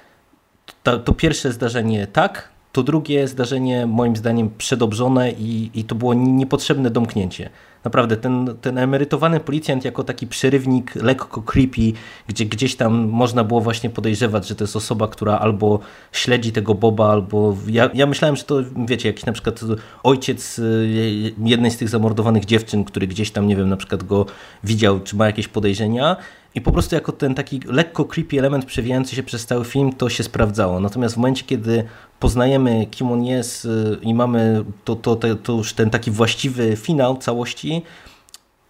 [0.83, 6.13] to, to pierwsze zdarzenie tak, to drugie zdarzenie moim zdaniem przedobrzone i, i to było
[6.13, 7.49] niepotrzebne domknięcie.
[7.83, 11.93] Naprawdę, ten, ten emerytowany policjant jako taki przerywnik lekko creepy,
[12.27, 15.79] gdzie gdzieś tam można było właśnie podejrzewać, że to jest osoba, która albo
[16.11, 17.57] śledzi tego Boba, albo...
[17.67, 18.55] Ja, ja myślałem, że to,
[18.87, 19.59] wiecie, jakiś na przykład
[20.03, 24.25] ojciec y, jednej z tych zamordowanych dziewczyn, który gdzieś tam, nie wiem, na przykład go
[24.63, 26.15] widział, czy ma jakieś podejrzenia
[26.57, 30.09] i po prostu jako ten taki lekko creepy element przewijający się przez cały film to
[30.09, 30.79] się sprawdzało.
[30.79, 31.83] Natomiast w momencie, kiedy
[32.19, 36.75] poznajemy kim on jest y, i mamy to, to, to, to już ten taki właściwy
[36.75, 37.81] finał całości,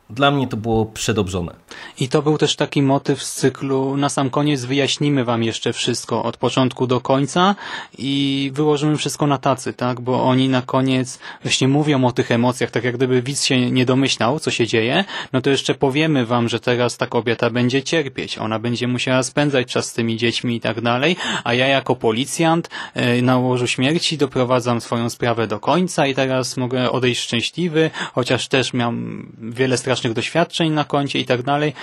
[0.10, 1.56] dla mnie to było przedobrzone.
[2.00, 6.24] I to był też taki motyw z cyklu na sam koniec wyjaśnimy wam jeszcze wszystko
[6.24, 7.56] od początku do końca
[7.98, 10.02] i wyłożymy wszystko na tacy, tak?
[10.02, 13.86] Bo oni na koniec właśnie mówią o tych emocjach, tak jak gdyby widz się nie
[13.86, 18.38] domyślał, co się dzieje, no to jeszcze powiemy wam, że teraz ta kobieta będzie cierpieć,
[18.38, 22.70] ona będzie musiała spędzać czas z tymi dziećmi i tak dalej, a ja jako policjant
[22.94, 28.48] e, na łożu śmierci doprowadzam swoją sprawę do końca i teraz mogę odejść szczęśliwy, chociaż
[28.48, 31.74] też miałem wiele strasznych strasznych doświadczeń na koncie i tak dalej.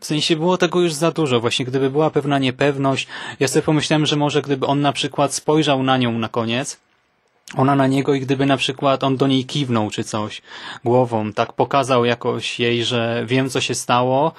[0.00, 1.40] W sensie było tego już za dużo.
[1.40, 3.06] Właśnie gdyby była pewna niepewność,
[3.40, 6.80] ja sobie pomyślałem, że może gdyby on na przykład spojrzał na nią na koniec,
[7.56, 10.42] ona na niego i gdyby na przykład on do niej kiwnął czy coś
[10.84, 14.32] głową, tak pokazał jakoś jej, że wiem co się stało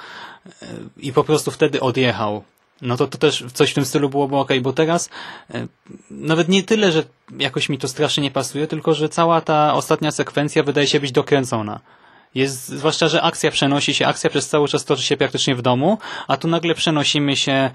[0.61, 0.67] e,
[0.97, 2.43] i po prostu wtedy odjechał.
[2.81, 5.09] No to, to też coś w tym stylu byłoby ok, bo teraz
[5.53, 5.67] e,
[6.09, 7.03] nawet nie tyle, że
[7.39, 11.11] jakoś mi to strasznie nie pasuje, tylko że cała ta ostatnia sekwencja wydaje się być
[11.11, 11.79] dokręcona.
[12.35, 15.97] Jest, zwłaszcza, że akcja przenosi się, akcja przez cały czas toczy się praktycznie w domu,
[16.27, 17.71] a tu nagle przenosimy się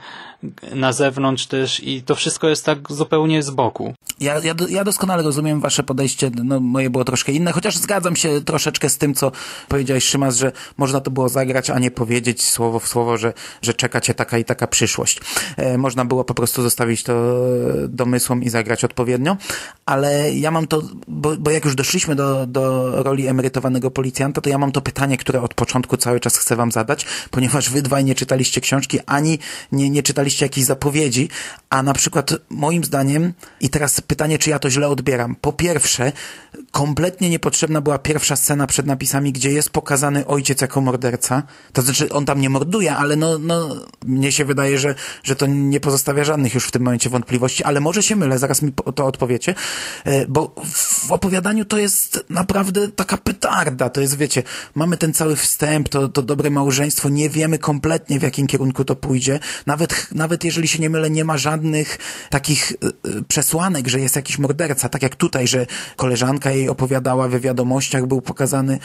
[0.74, 3.94] na zewnątrz też i to wszystko jest tak zupełnie z boku.
[4.20, 8.40] Ja, ja, ja doskonale rozumiem wasze podejście, no moje było troszkę inne, chociaż zgadzam się
[8.40, 9.32] troszeczkę z tym, co
[9.68, 13.74] powiedziałeś Szymas, że można to było zagrać, a nie powiedzieć słowo w słowo, że, że
[13.74, 15.20] czeka cię taka i taka przyszłość.
[15.56, 17.36] E, można było po prostu zostawić to
[17.88, 19.36] domysłom i zagrać odpowiednio,
[19.86, 24.50] ale ja mam to, bo, bo jak już doszliśmy do, do roli emerytowanego policjanta, to
[24.50, 28.04] ja mam to pytanie, które od początku cały czas chcę wam zadać, ponieważ wy dwaj
[28.04, 29.38] nie czytaliście książki, ani
[29.72, 31.28] nie, nie czytaliście jakichś zapowiedzi,
[31.70, 35.37] a na przykład moim zdaniem, i teraz pytanie, czy ja to źle odbieram.
[35.40, 36.12] Po pierwsze,
[36.70, 41.42] kompletnie niepotrzebna była pierwsza scena przed napisami, gdzie jest pokazany ojciec jako morderca.
[41.72, 45.46] To znaczy, on tam nie morduje, ale no, no mnie się wydaje, że, że to
[45.46, 49.06] nie pozostawia żadnych już w tym momencie wątpliwości, ale może się mylę, zaraz mi to
[49.06, 49.54] odpowiecie,
[50.04, 54.36] e, bo w opowiadaniu to jest naprawdę taka petarda, to jest, wiecie,
[54.75, 58.96] mamy ten cały wstęp, to, to dobre małżeństwo, nie wiemy kompletnie w jakim kierunku to
[58.96, 61.99] pójdzie, nawet, nawet jeżeli się nie mylę, nie ma żadnych
[62.31, 67.29] takich e, e, przesłanek, że jest jakiś morderca, tak jak tutaj, że koleżanka jej opowiadała
[67.29, 68.79] we wiadomościach, był pokazany,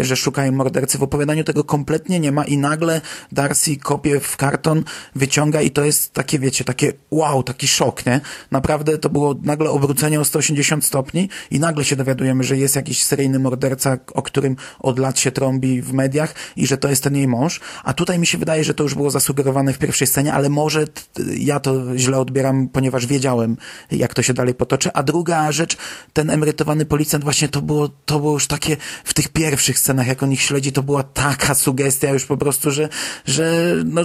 [0.00, 3.00] że szukają mordercy, w opowiadaniu tego kompletnie nie ma i nagle
[3.32, 8.20] Darcy kopie w karton, wyciąga i to jest takie, wiecie, takie wow, taki szok, nie?
[8.50, 13.02] Naprawdę to było nagle obrócenie o 180 stopni i nagle się dowiadujemy, że jest jakiś
[13.02, 17.16] seryjny morderca, o którym od lat się trąbi w mediach i że to jest ten
[17.16, 17.60] jej mąż.
[17.84, 20.84] A tutaj mi się wydaje, że to już było zasugerowane w pierwszej scenie, ale może
[21.38, 23.56] ja to źle odbieram, ponieważ wiedziałem,
[23.90, 24.90] jak to się dalej potoczy.
[24.92, 25.76] A druga rzecz,
[26.12, 30.22] ten emerytowany policjant, właśnie to było, to było już takie w tych pierwszych scenach, jak
[30.22, 32.88] on ich śledzi, to była taka sugestia już po prostu, że,
[33.26, 34.02] że no,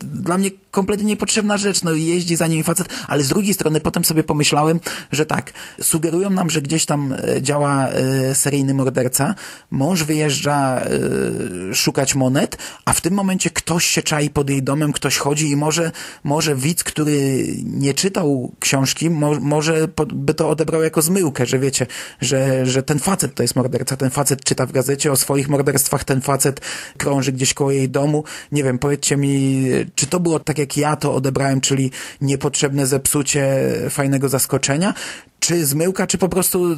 [0.00, 4.04] dla mnie kompletnie niepotrzebna rzecz, no jeździ za nim facet, ale z drugiej strony potem
[4.04, 4.80] sobie pomyślałem,
[5.12, 9.34] że tak, sugerują nam, że gdzieś tam e, działa e, seryjny morderca,
[9.70, 14.92] mąż wyjeżdża e, szukać monet, a w tym momencie ktoś się czai pod jej domem,
[14.92, 15.92] ktoś chodzi i może,
[16.24, 21.86] może widz, który nie czytał książki, mo, może by to odebrał jako zmyłkę, że wiecie,
[22.20, 26.04] że, że ten facet to jest morderca, ten facet czyta w gazecie o swoich morderstwach,
[26.04, 26.60] ten facet
[26.96, 28.24] krąży gdzieś koło jej domu.
[28.52, 29.64] Nie wiem, powiedzcie mi,
[29.94, 31.90] czy to było tak, jak ja to odebrałem, czyli
[32.20, 33.56] niepotrzebne zepsucie
[33.90, 34.94] fajnego zaskoczenia,
[35.40, 36.76] czy zmyłka, czy po prostu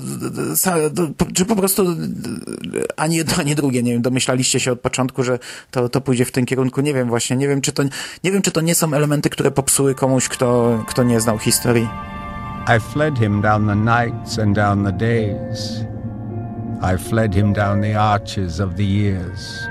[1.35, 1.87] czy po prostu
[2.97, 5.39] ani jedno, ani drugie, nie wiem, domyślaliście się od początku, że
[5.71, 7.83] to, to pójdzie w tym kierunku, nie wiem właśnie, nie wiem, czy to
[8.25, 11.89] nie wiem, czy to nie są elementy, które popsuły komuś, kto, kto nie znał historii.
[12.77, 15.85] I fled him down the nights and down the days.
[16.83, 19.69] I fled him down the arches of the years.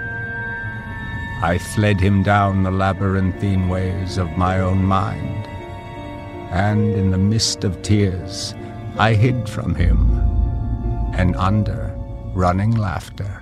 [1.56, 5.48] I fled him down the labyrinthine ways of my own mind,
[6.52, 8.56] and in the mist of tears
[9.00, 9.98] I hid from him,
[11.18, 11.94] and under
[12.36, 13.40] running laughter.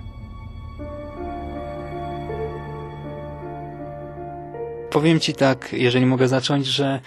[4.89, 6.99] Powiem ci tak, jeżeli mogę zacząć, że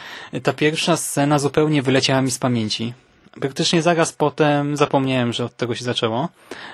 [0.42, 2.94] ta pierwsza scena zupełnie wyleciała mi z pamięci
[3.40, 6.28] praktycznie zaraz potem zapomniałem, że od tego się zaczęło.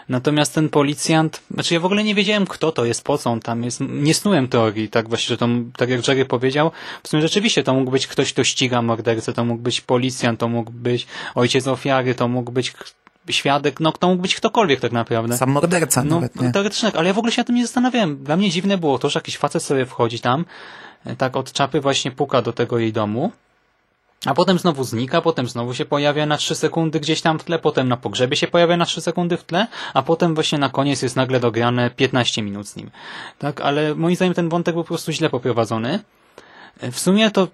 [0.09, 3.41] Natomiast ten policjant, znaczy ja w ogóle nie wiedziałem, kto to jest, po co on
[3.41, 3.81] tam jest.
[3.81, 6.71] Nie snułem teorii, tak właśnie, że to, tak jak Jerry powiedział,
[7.03, 10.49] w sumie rzeczywiście to mógł być ktoś, kto ściga mordercę, to mógł być policjant, to
[10.49, 12.73] mógł być ojciec ofiary, to mógł być
[13.31, 15.37] świadek, no to mógł być ktokolwiek tak naprawdę.
[15.37, 16.53] Sam morderca no, nawet, nie?
[16.53, 18.25] Teoretycznie, ale ja w ogóle się na tym nie zastanawiałem.
[18.25, 20.45] Dla mnie dziwne było to, że jakiś facet sobie wchodzi tam,
[21.19, 23.33] tak od czapy właśnie puka do tego jej domu,
[24.27, 27.59] a potem znowu znika, potem znowu się pojawia na 3 sekundy gdzieś tam w tle,
[27.59, 31.03] potem na pogrzebie się pojawia na 3 sekundy w tle, a potem właśnie na koniec
[31.03, 32.91] jest nagle dograne 15 minut z nim.
[33.39, 36.01] Tak, ale moim zdaniem ten wątek był po prostu źle poprowadzony.
[36.83, 37.49] W sumie to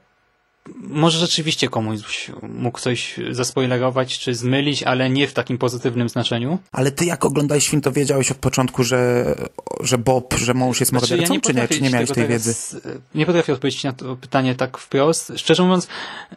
[0.77, 6.59] może rzeczywiście komuś mógł coś zaspoilerować czy zmylić, ale nie w takim pozytywnym znaczeniu.
[6.73, 9.35] Ale ty jak oglądałeś film, to wiedziałeś od początku, że,
[9.81, 11.69] że Bob, że mąż jest Znaczy, mordercą, ja czy nie?
[11.69, 12.81] Czy nie miałeś tej teraz- wiedzy?
[13.15, 15.33] Nie potrafię odpowiedzieć na to pytanie tak wprost.
[15.37, 15.89] Szczerze mówiąc,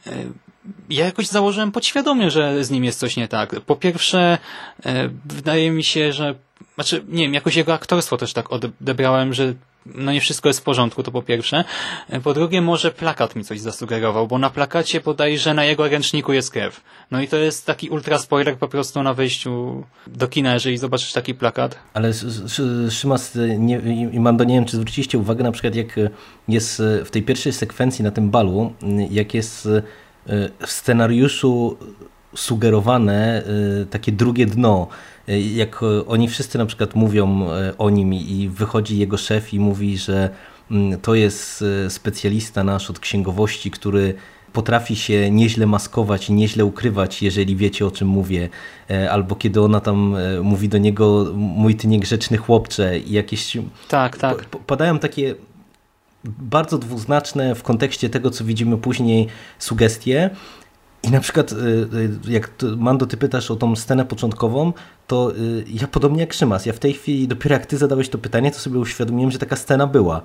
[0.07, 0.11] e,
[0.89, 3.59] ja jakoś założyłem podświadomie, że z nim jest coś nie tak.
[3.61, 4.37] Po pierwsze,
[4.85, 6.35] e, wydaje mi się, że
[6.75, 9.53] znaczy, nie wiem, jakoś jego aktorstwo też tak odebrałem, że
[9.85, 11.63] no nie wszystko jest w porządku, to po pierwsze.
[12.09, 15.87] E, Po drugie, może plakat mi coś zasugerował, bo na plakacie podaje, że na jego
[15.87, 16.81] ręczniku jest krew.
[17.11, 21.13] No i to jest taki ultra spoiler po prostu na wejściu do kina, jeżeli zobaczysz
[21.13, 21.75] taki plakat.
[21.93, 23.77] Ale Sz- Sz- Szymas nie,
[24.13, 25.99] i Mando, nie wiem, czy zwróciliście uwagę na przykład, jak
[26.47, 28.73] jest w tej pierwszej sekwencji na tym balu,
[29.11, 29.67] jak jest
[30.59, 31.77] w scenariuszu
[32.35, 33.43] sugerowane
[33.81, 34.87] y, takie drugie dno,
[35.29, 39.59] Y, jak oni wszyscy na przykład mówią y, o nim i wychodzi jego szef i
[39.59, 40.29] mówi, że
[40.71, 44.13] mm, to jest y, specjalista nasz od księgowości, który
[44.53, 48.49] potrafi się nieźle maskować i nieźle ukrywać, jeżeli wiecie o czym mówię.
[48.89, 53.57] E, Albo kiedy ona tam e, mówi do niego, mój ty niegrzeczny chłopcze i jakieś...
[53.89, 54.45] Tak, tak.
[54.45, 55.35] Padają takie
[56.23, 59.27] bardzo dwuznaczne w kontekście tego, co widzimy później
[59.59, 60.29] sugestie.
[61.03, 64.73] I na przykład, y, y, jak Mando, ty pytasz o tą scenę początkową,
[65.07, 68.17] to y, ja podobnie jak Szymas, ja w tej chwili, dopiero jak ty zadałeś to
[68.17, 70.21] pytanie, to sobie uświadomiłem, że taka scena była.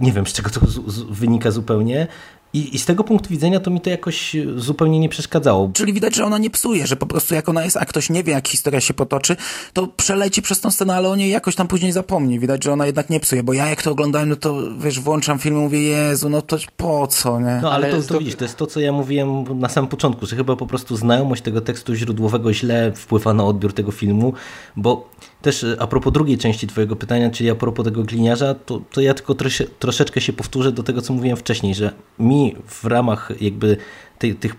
[0.00, 2.06] Nie wiem, z czego to z, z, wynika zupełnie.
[2.54, 5.70] I, I z tego punktu widzenia to mi to jakoś zupełnie nie przeszkadzało.
[5.74, 8.24] Czyli widać, że ona nie psuje, że po prostu jak ona jest, a ktoś nie
[8.24, 9.36] wie, jak historia się potoczy,
[9.72, 12.38] to przeleci przez tą scenę, ale o niej jakoś tam później zapomni.
[12.40, 15.38] Widać, że ona jednak nie psuje, bo ja jak to oglądałem, no to wiesz, włączam
[15.38, 17.58] film i mówię, Jezu, no to po co, nie?
[17.62, 19.88] No ale, Ale to, to dob- widzisz, to jest to, co ja mówiłem na samym
[19.90, 24.32] początku, że chyba po prostu znajomość tego tekstu źródłowego źle wpływa na odbiór tego filmu,
[24.76, 25.10] bo
[25.42, 29.00] też e, a propos drugiej części twojego pytania, czyli a propos tego gliniarza, to, to
[29.00, 33.32] ja tylko trosze, troszeczkę się powtórzę do tego, co mówiłem wcześniej, że mi w ramach
[33.40, 33.76] jakby
[34.18, 34.56] tych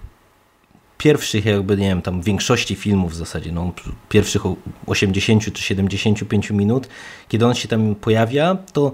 [0.97, 3.71] pierwszych jakby, nie wiem, tam większości filmów w zasadzie, no,
[4.09, 4.55] pierwszych o-
[4.87, 6.87] 80 czy 75 minut,
[7.27, 8.91] kiedy on się tam pojawia, to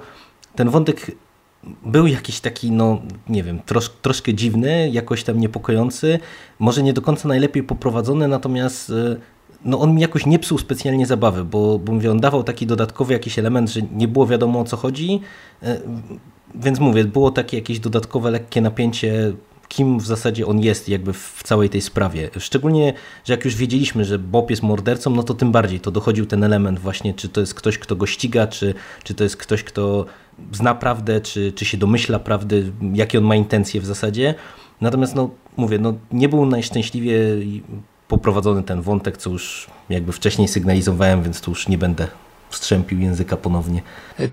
[0.56, 1.12] ten wątek
[1.86, 6.20] był jakiś taki, no nie wiem, trosz, troszkę dziwny, jakoś tam niepokojący,
[6.60, 9.16] może nie do końca najlepiej poprowadzony, natomiast e,
[9.68, 13.14] no on mi jakoś nie psuł specjalnie zabawy, bo, bo mówię, on dawał taki dodatkowy
[13.14, 15.22] jakiś element, że nie było wiadomo o co chodzi,
[15.64, 15.82] e,
[16.56, 19.34] więc mówię, było takie jakieś dodatkowe, lekkie napięcie,
[19.68, 22.30] kim w zasadzie on jest jakby w całej tej sprawie.
[22.40, 22.94] Szczególnie,
[23.26, 26.44] że jak już wiedzieliśmy, że Bob jest mordercą, no to tym bardziej to dochodził ten
[26.44, 30.06] element właśnie, czy to jest ktoś, kto go ściga, czy, czy to jest ktoś, kto
[30.52, 34.36] zna prawdę, czy, czy się domyśla prawdy, jakie on ma intencje w zasadzie.
[34.82, 37.20] Natomiast no mówię, no nie był najszczęśliwie
[38.08, 42.08] poprowadzony ten wątek, co już jakby wcześniej sygnalizowałem, więc tu już nie będę
[42.50, 43.82] strzępił języka ponownie.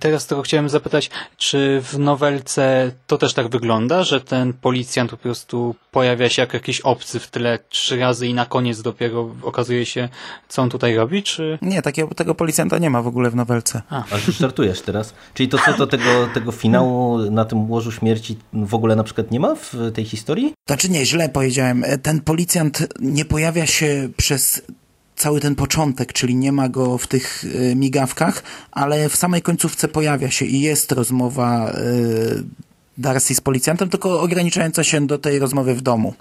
[0.01, 5.17] Teraz tylko chciałem zapytać, czy w nowelce to też tak wygląda, że ten policjant po
[5.17, 9.87] prostu pojawia się jak jakiś obcy w tyle trzy razy i na koniec dopiero okazuje
[9.87, 10.09] się,
[10.49, 11.59] co on tutaj robi, czy...
[11.63, 13.83] Nie, takiego, tego policjanta nie ma w ogóle w nowelce.
[13.91, 15.15] A już żartujesz teraz.
[15.35, 19.31] Czyli to co, to tego, tego finału na tym łożu śmierci w ogóle na przykład
[19.31, 20.53] nie ma w tej historii?
[20.67, 21.85] Znaczy nie, źle powiedziałem.
[22.03, 24.63] Ten policjant nie pojawia się przez
[25.17, 28.43] cały ten początek, czyli nie ma go w tych y, migawkach,
[28.73, 32.45] ale w samej końcówce pojawia się i jest rozmowa y,
[32.99, 36.15] Darcy z policjantem, tylko ograniczająca się do tej rozmowy w domu.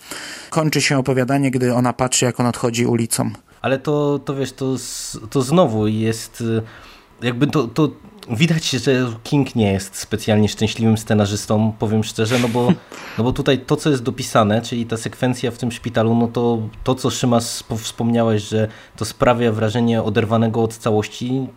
[0.49, 3.31] Kończy się opowiadanie, gdy ona patrzy, jak on odchodzi ulicą.
[3.61, 4.75] Ale to, to wiesz, to,
[5.29, 6.61] to znowu jest y,
[7.21, 7.91] jakby to, to
[8.29, 8.91] widać, że
[9.23, 12.73] King nie jest specjalnie szczęśliwym scenarzystą, powiem szczerze, no bo,
[13.17, 16.59] no bo tutaj to, co jest dopisane, czyli ta sekwencja w tym szpitalu, no to
[16.83, 18.67] to, co Szymas po- wspomniałeś, że
[18.97, 21.47] to sprawia wrażenie oderwanego od całości,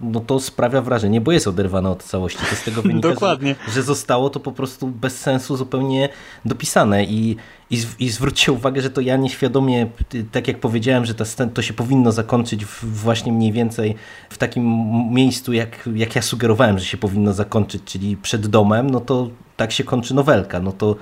[0.00, 2.38] no to sprawia wrażenie, bo jest oderwane od całości.
[2.50, 3.54] To z tego wynika, Dokładnie.
[3.66, 6.08] Że, że zostało to po prostu bez sensu zupełnie
[6.44, 7.36] dopisane i,
[7.70, 11.50] i, i zwróćcie uwagę, że to ja nieświadomie, y, tak jak powiedziałem, że ta scen-
[11.50, 13.94] to się powinno zakończyć właśnie mniej więcej
[14.30, 14.64] w takim
[15.10, 19.72] miejscu, jak, jak ja sugerowałem, że się powinno zakończyć, czyli przed domem, no to tak
[19.72, 20.60] się kończy nowelka.
[20.60, 20.96] No to,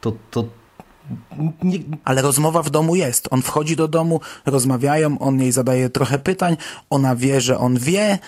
[0.00, 0.44] to, to
[1.62, 1.78] nie...
[2.04, 3.28] Ale rozmowa w domu jest.
[3.30, 6.56] On wchodzi do domu, rozmawiają, on jej zadaje trochę pytań,
[6.90, 8.18] ona wie, że on wie,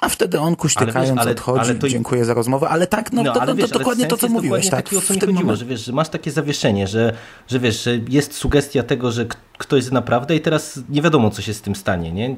[0.00, 1.88] a wtedy on kuśtykając ale ale, odchodzi, ale to...
[1.88, 4.68] dziękuję za rozmowę, ale tak, no, no to, wiesz, to, dokładnie to, co mówiłeś.
[4.68, 5.58] Tak, taki, o co mi chodziło, moment...
[5.58, 7.12] że wiesz, że masz takie zawieszenie, że,
[7.48, 9.26] że wiesz, że jest sugestia tego, że
[9.58, 12.36] ktoś jest naprawdę i teraz nie wiadomo, co się z tym stanie, nie?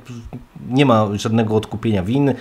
[0.71, 2.35] Nie ma żadnego odkupienia win,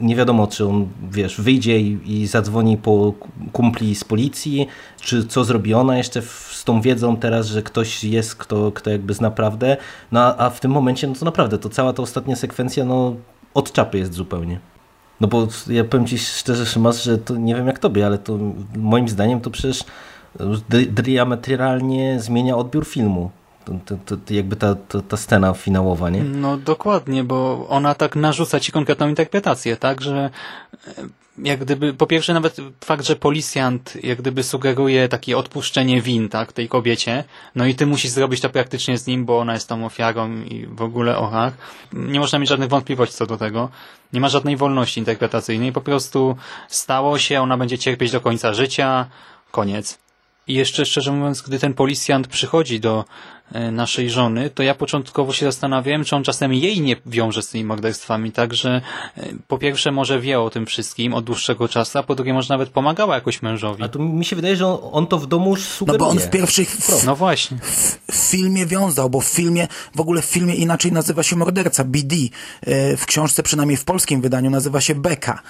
[0.00, 3.14] nie wiadomo, czy on, wiesz, wyjdzie i, i zadzwoni po
[3.52, 4.68] kumpli z policji,
[5.00, 8.90] czy co zrobi ona jeszcze w, z tą wiedzą teraz, że ktoś jest, kto, kto
[8.90, 9.76] jakby zna prawdę,
[10.12, 13.16] no a, a w tym momencie, no to naprawdę, to cała ta ostatnia sekwencja, no
[13.56, 14.60] od czapy jest zupełnie.
[15.20, 18.38] No bo ja powiem Ci szczerze, Szymas, że to nie wiem jak Tobie, ale to
[18.76, 19.84] moim zdaniem to przecież
[20.90, 23.30] diametralnie zmienia odbiór filmu.
[23.64, 26.24] To, to, to, jakby ta, ta, ta scena finałowa, nie?
[26.24, 30.30] No dokładnie, bo ona tak narzuca ci konkretną interpretację, tak, że
[31.38, 36.52] jak gdyby, po pierwsze nawet fakt, że policjant jak gdyby sugeruje takie odpuszczenie win, tak,
[36.52, 37.24] tej kobiecie,
[37.54, 40.66] no i ty musisz zrobić to praktycznie z nim, bo ona jest tam ofiarą i
[40.66, 41.54] w ogóle ochach.
[41.92, 43.68] Nie można mieć żadnych wątpliwości co do tego.
[44.12, 46.36] Nie ma żadnej wolności interpretacyjnej, po prostu
[46.68, 49.06] stało się, ona będzie cierpieć do końca życia,
[49.50, 49.98] koniec.
[50.48, 53.04] I jeszcze szczerze mówiąc, gdy ten policjant przychodzi do
[53.72, 57.64] naszej żony, to ja początkowo się zastanawiałem, czy on czasem jej nie wiąże z tymi
[57.64, 58.80] morderstwami, także
[59.16, 62.54] e, po pierwsze może wie o tym wszystkim od dłuższego czasu, a po drugie może
[62.54, 63.82] nawet pomagała jakoś mężowi.
[63.82, 65.98] A to mi się wydaje, że on, on to w domu już sugeruje.
[65.98, 66.70] No bo on w pierwszych...
[66.70, 67.58] W, no właśnie.
[67.62, 71.84] W, w, filmie wiązał, bo w filmie, w ogóle w filmie inaczej nazywa się morderca,
[71.84, 72.16] BD.
[72.60, 75.42] E, w książce, przynajmniej w polskim wydaniu, nazywa się Beka.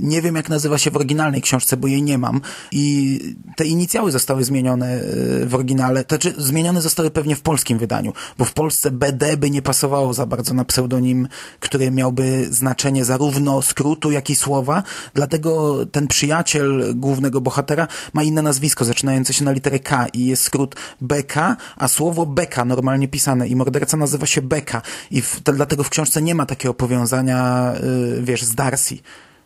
[0.00, 2.40] Nie wiem, jak nazywa się w oryginalnej książce, bo jej nie mam.
[2.72, 3.18] I
[3.56, 5.00] te inicjały zostały zmienione
[5.46, 9.50] w oryginale, to znaczy zmienione zostały pewnie w polskim wydaniu, bo w Polsce BD by
[9.50, 11.28] nie pasowało za bardzo na pseudonim,
[11.60, 14.82] który miałby znaczenie zarówno skrótu, jak i słowa,
[15.14, 20.42] dlatego ten przyjaciel głównego bohatera ma inne nazwisko, zaczynające się na literę K i jest
[20.42, 25.52] skrót BK, a słowo Beka normalnie pisane i morderca nazywa się Beka i w, to,
[25.52, 28.98] dlatego w książce nie ma takiego powiązania, yy, wiesz, z Darcy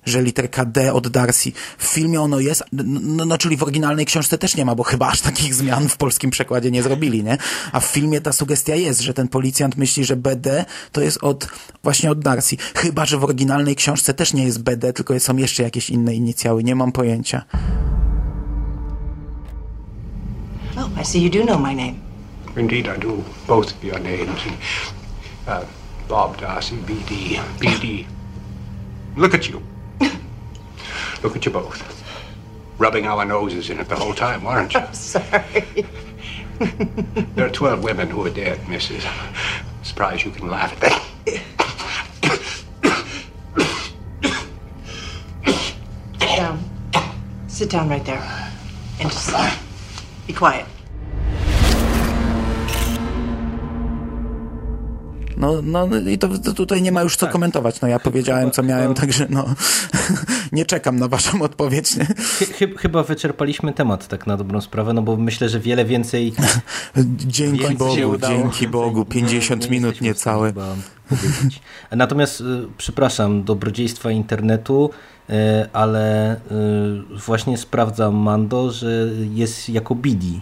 [0.04, 1.52] że literka D od Darcy.
[1.78, 5.08] W filmie ono jest, no, no, czyli w oryginalnej książce też nie ma, bo chyba
[5.08, 7.38] aż takich zmian w polskim przekładzie nie zrobili, nie?
[7.72, 11.48] A w filmie ta sugestia jest, że ten policjant myśli, że BD to jest od,
[11.82, 12.56] właśnie od Darcy.
[12.74, 16.64] Chyba, że w oryginalnej książce też nie jest BD, tylko są jeszcze jakieś inne inicjały.
[16.64, 17.44] Nie mam pojęcia.
[20.76, 21.94] Oh, I see you do know my name.
[22.56, 24.40] Indeed, I do both of your names.
[25.46, 25.64] Uh,
[26.08, 27.40] Bob Darcy, BD.
[27.60, 28.04] BD.
[29.16, 29.71] Look at you.
[31.22, 32.02] Look at you both.
[32.78, 34.80] Rubbing our noses in it the whole time, weren't you?
[34.80, 35.86] I'm sorry.
[37.34, 39.06] there are 12 women who are dead, Mrs.
[39.06, 41.08] I'm surprised you can laugh at that.
[46.18, 46.64] Sit down.
[47.48, 48.52] Sit down right there.
[49.00, 49.34] And just
[50.26, 50.66] be quiet.
[55.42, 57.32] No, no i to, to tutaj nie ma już co tak.
[57.32, 57.80] komentować.
[57.80, 59.00] No ja powiedziałem, chyba, co miałem, chyba...
[59.00, 59.44] także no
[60.52, 61.96] nie czekam na waszą odpowiedź.
[61.96, 62.06] Nie?
[62.78, 66.32] Chyba wyczerpaliśmy temat tak na dobrą sprawę, no bo myślę, że wiele więcej
[67.26, 70.52] Dzięki więcej Bogu, dzięki Bogu, 50 minut niecałe.
[71.90, 72.44] Natomiast y,
[72.78, 74.90] przepraszam, dobrodziejstwa internetu,
[75.30, 75.32] y,
[75.72, 76.38] ale y,
[77.26, 80.40] właśnie sprawdzam Mando, że jest jako Bidi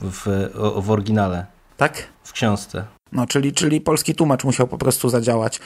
[0.00, 0.50] w,
[0.82, 1.46] w oryginale.
[1.76, 2.08] Tak?
[2.24, 2.95] W książce.
[3.12, 5.60] No, czyli, czyli polski tłumacz musiał po prostu zadziałać.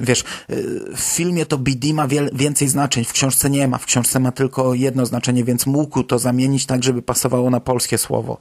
[0.00, 0.24] Wiesz,
[0.96, 3.78] w filmie to BD ma wiel, więcej znaczeń, w książce nie ma.
[3.78, 7.98] W książce ma tylko jedno znaczenie, więc mógł to zamienić tak, żeby pasowało na polskie
[7.98, 8.38] słowo.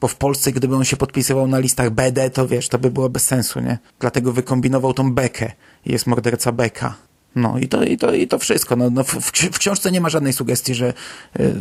[0.00, 3.08] Bo w Polsce, gdyby on się podpisywał na listach BD, to wiesz, to by było
[3.08, 3.78] bez sensu, nie?
[3.98, 5.52] Dlatego wykombinował tą bekę.
[5.86, 6.94] Jest morderca Beka.
[7.36, 8.76] No i to, i to, i to wszystko.
[8.76, 9.14] No, no w,
[9.52, 10.92] w książce nie ma żadnej sugestii, że
[11.38, 11.52] yy,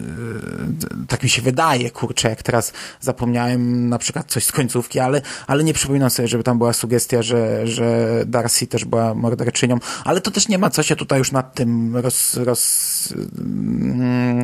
[1.08, 5.64] tak mi się wydaje, kurczę, jak teraz zapomniałem na przykład coś z końcówki, ale, ale
[5.64, 10.32] nie przypominam sobie, żeby tam była sugestia, że, że Darcy też była morderczynią, ale to
[10.32, 13.14] też nie ma co się tutaj już nad tym roz, roz,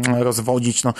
[0.08, 0.84] yy, rozwodzić.
[0.84, 0.94] No.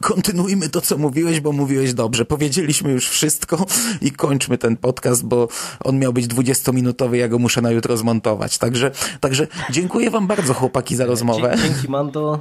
[0.00, 2.24] Kontynuujmy to, co mówiłeś, bo mówiłeś dobrze.
[2.24, 3.66] Powiedzieliśmy już wszystko
[4.00, 5.48] i kończmy ten podcast, bo
[5.84, 8.58] on miał być 20-minutowy, ja go muszę na jutro zmontować.
[8.58, 8.90] Także,
[9.20, 11.56] także Także dziękuję wam bardzo chłopaki za rozmowę.
[11.62, 12.38] Dzięki Mando.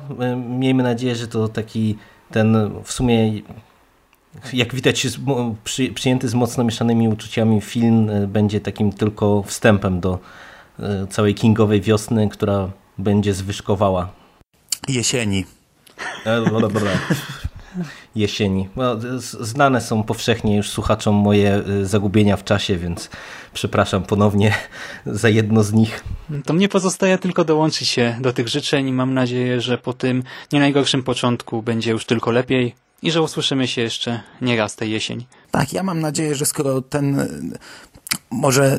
[0.49, 1.97] Miejmy nadzieję, że to taki
[2.31, 3.41] ten w sumie
[4.53, 5.07] jak widać
[5.63, 10.19] przy, przyjęty z mocno mieszanymi uczuciami film e, będzie takim tylko wstępem do
[10.79, 14.09] e, całej kingowej wiosny, która będzie zwyżkowała.
[14.87, 15.45] Jesieni.
[16.25, 16.41] E,
[18.15, 18.69] Jesieni.
[18.75, 18.95] No,
[19.39, 23.09] znane są powszechnie już słuchaczom moje zagubienia w czasie, więc
[23.53, 24.53] przepraszam ponownie
[25.05, 26.03] za jedno z nich.
[26.45, 30.23] To mnie pozostaje tylko dołączyć się do tych życzeń i mam nadzieję, że po tym
[30.51, 32.75] nie najgorszym początku będzie już tylko lepiej.
[33.01, 35.25] i że usłyszymy się jeszcze nie raz tej jesień.
[35.51, 37.27] Tak, ja mam nadzieję, że skoro ten
[38.31, 38.77] może e,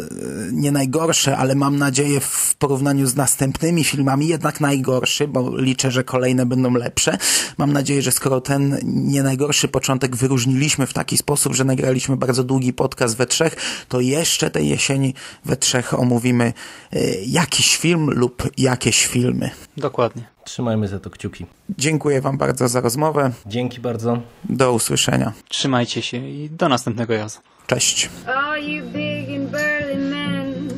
[0.52, 6.04] nie najgorszy, ale mam nadzieję w porównaniu z następnymi filmami jednak najgorszy, bo liczę, że
[6.04, 7.18] kolejne będą lepsze.
[7.58, 12.44] Mam nadzieję, że skoro ten nie najgorszy początek wyróżniliśmy w taki sposób, że nagraliśmy bardzo
[12.44, 13.56] długi podcast we trzech,
[13.88, 16.52] to jeszcze tej jesieni we trzech omówimy
[16.92, 19.50] e, jakiś film lub jakieś filmy.
[19.76, 20.22] Dokładnie.
[20.44, 21.46] Trzymajmy za to kciuki.
[21.78, 23.30] Dziękuję Wam bardzo za rozmowę.
[23.46, 24.22] Dzięki bardzo.
[24.44, 25.32] Do usłyszenia.
[25.48, 27.38] Trzymajcie się i do następnego razu.
[27.68, 28.10] Cześć.
[28.26, 30.68] All you big and burly men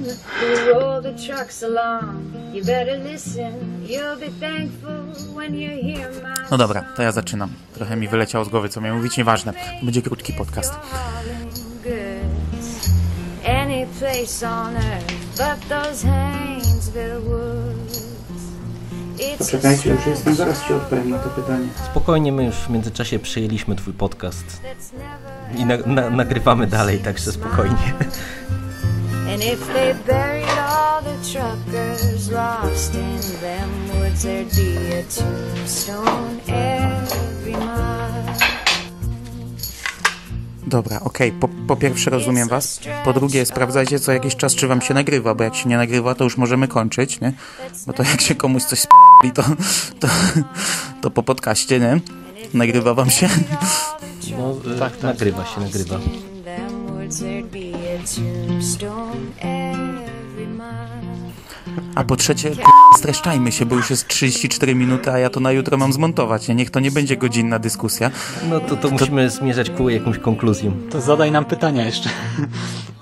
[0.40, 3.52] who roll the trucks along, you better listen.
[3.88, 7.50] You'll be thankful when you hear my No dobra, to ja zaczynam.
[7.74, 9.52] Trochę mi wyleciało z głowy, co miałem mówić, nieważne.
[9.82, 10.74] Będzie krótki podcast.
[11.84, 12.90] goods.
[13.44, 18.10] Any place on earth but those Haynesville woods.
[19.18, 21.66] It's Poczekajcie, już jestem, zaraz Ci odpowiem na to pytanie.
[21.90, 24.60] Spokojnie, my już w międzyczasie przejęliśmy twój podcast
[25.56, 27.94] i na, na, nagrywamy dalej, także spokojnie.
[29.32, 36.40] And if they buried all the truckers lost in them woods, there'd be a tombstone
[36.48, 38.34] every mile.
[40.66, 42.80] Dobra, okej, po, po pierwsze rozumiem Was.
[43.04, 46.14] Po drugie, sprawdzajcie co jakiś czas, czy Wam się nagrywa, bo jak się nie nagrywa,
[46.14, 47.32] to już możemy kończyć, nie?
[47.86, 49.42] Bo to jak się komuś coś sp***li, to,
[50.00, 50.08] to,
[51.00, 52.00] to po podcaście, nie?
[52.54, 53.28] Nagrywa Wam się?
[54.40, 55.98] No, tak, nagrywa się, nagrywa.
[61.94, 62.50] A po trzecie,
[62.98, 66.54] streszczajmy się, bo już jest 34 minuty, a ja to na jutro mam zmontować, nie?
[66.54, 68.10] Niech to nie będzie godzinna dyskusja.
[68.50, 70.72] No to, to musimy zmierzać ku jakąś konkluzją.
[70.90, 72.10] To zadaj nam pytania jeszcze.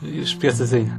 [0.02, 0.98] Już precyzyjne.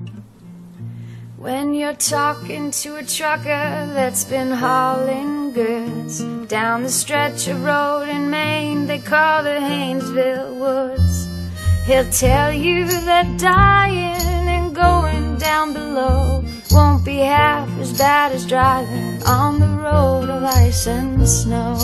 [1.39, 8.09] When you're talking to a trucker that's been hauling goods down the stretch of road
[8.09, 11.27] in Maine they call the Haynesville Woods,
[11.85, 18.45] he'll tell you that dying and going down below won't be half as bad as
[18.45, 21.77] driving on the road of ice and snow.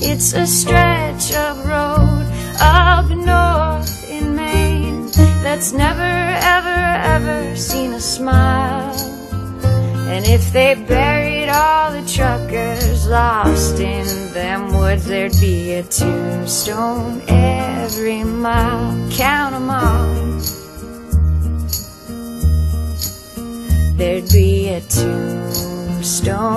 [0.00, 2.26] It's a stretch of road
[2.58, 3.61] up north
[5.42, 6.68] that's never, ever,
[7.14, 8.94] ever seen a smile.
[10.08, 17.22] And if they buried all the truckers lost in them woods, there'd be a tombstone
[17.28, 19.10] every mile.
[19.10, 20.14] Count 'em all.
[23.96, 26.52] There'd be a tombstone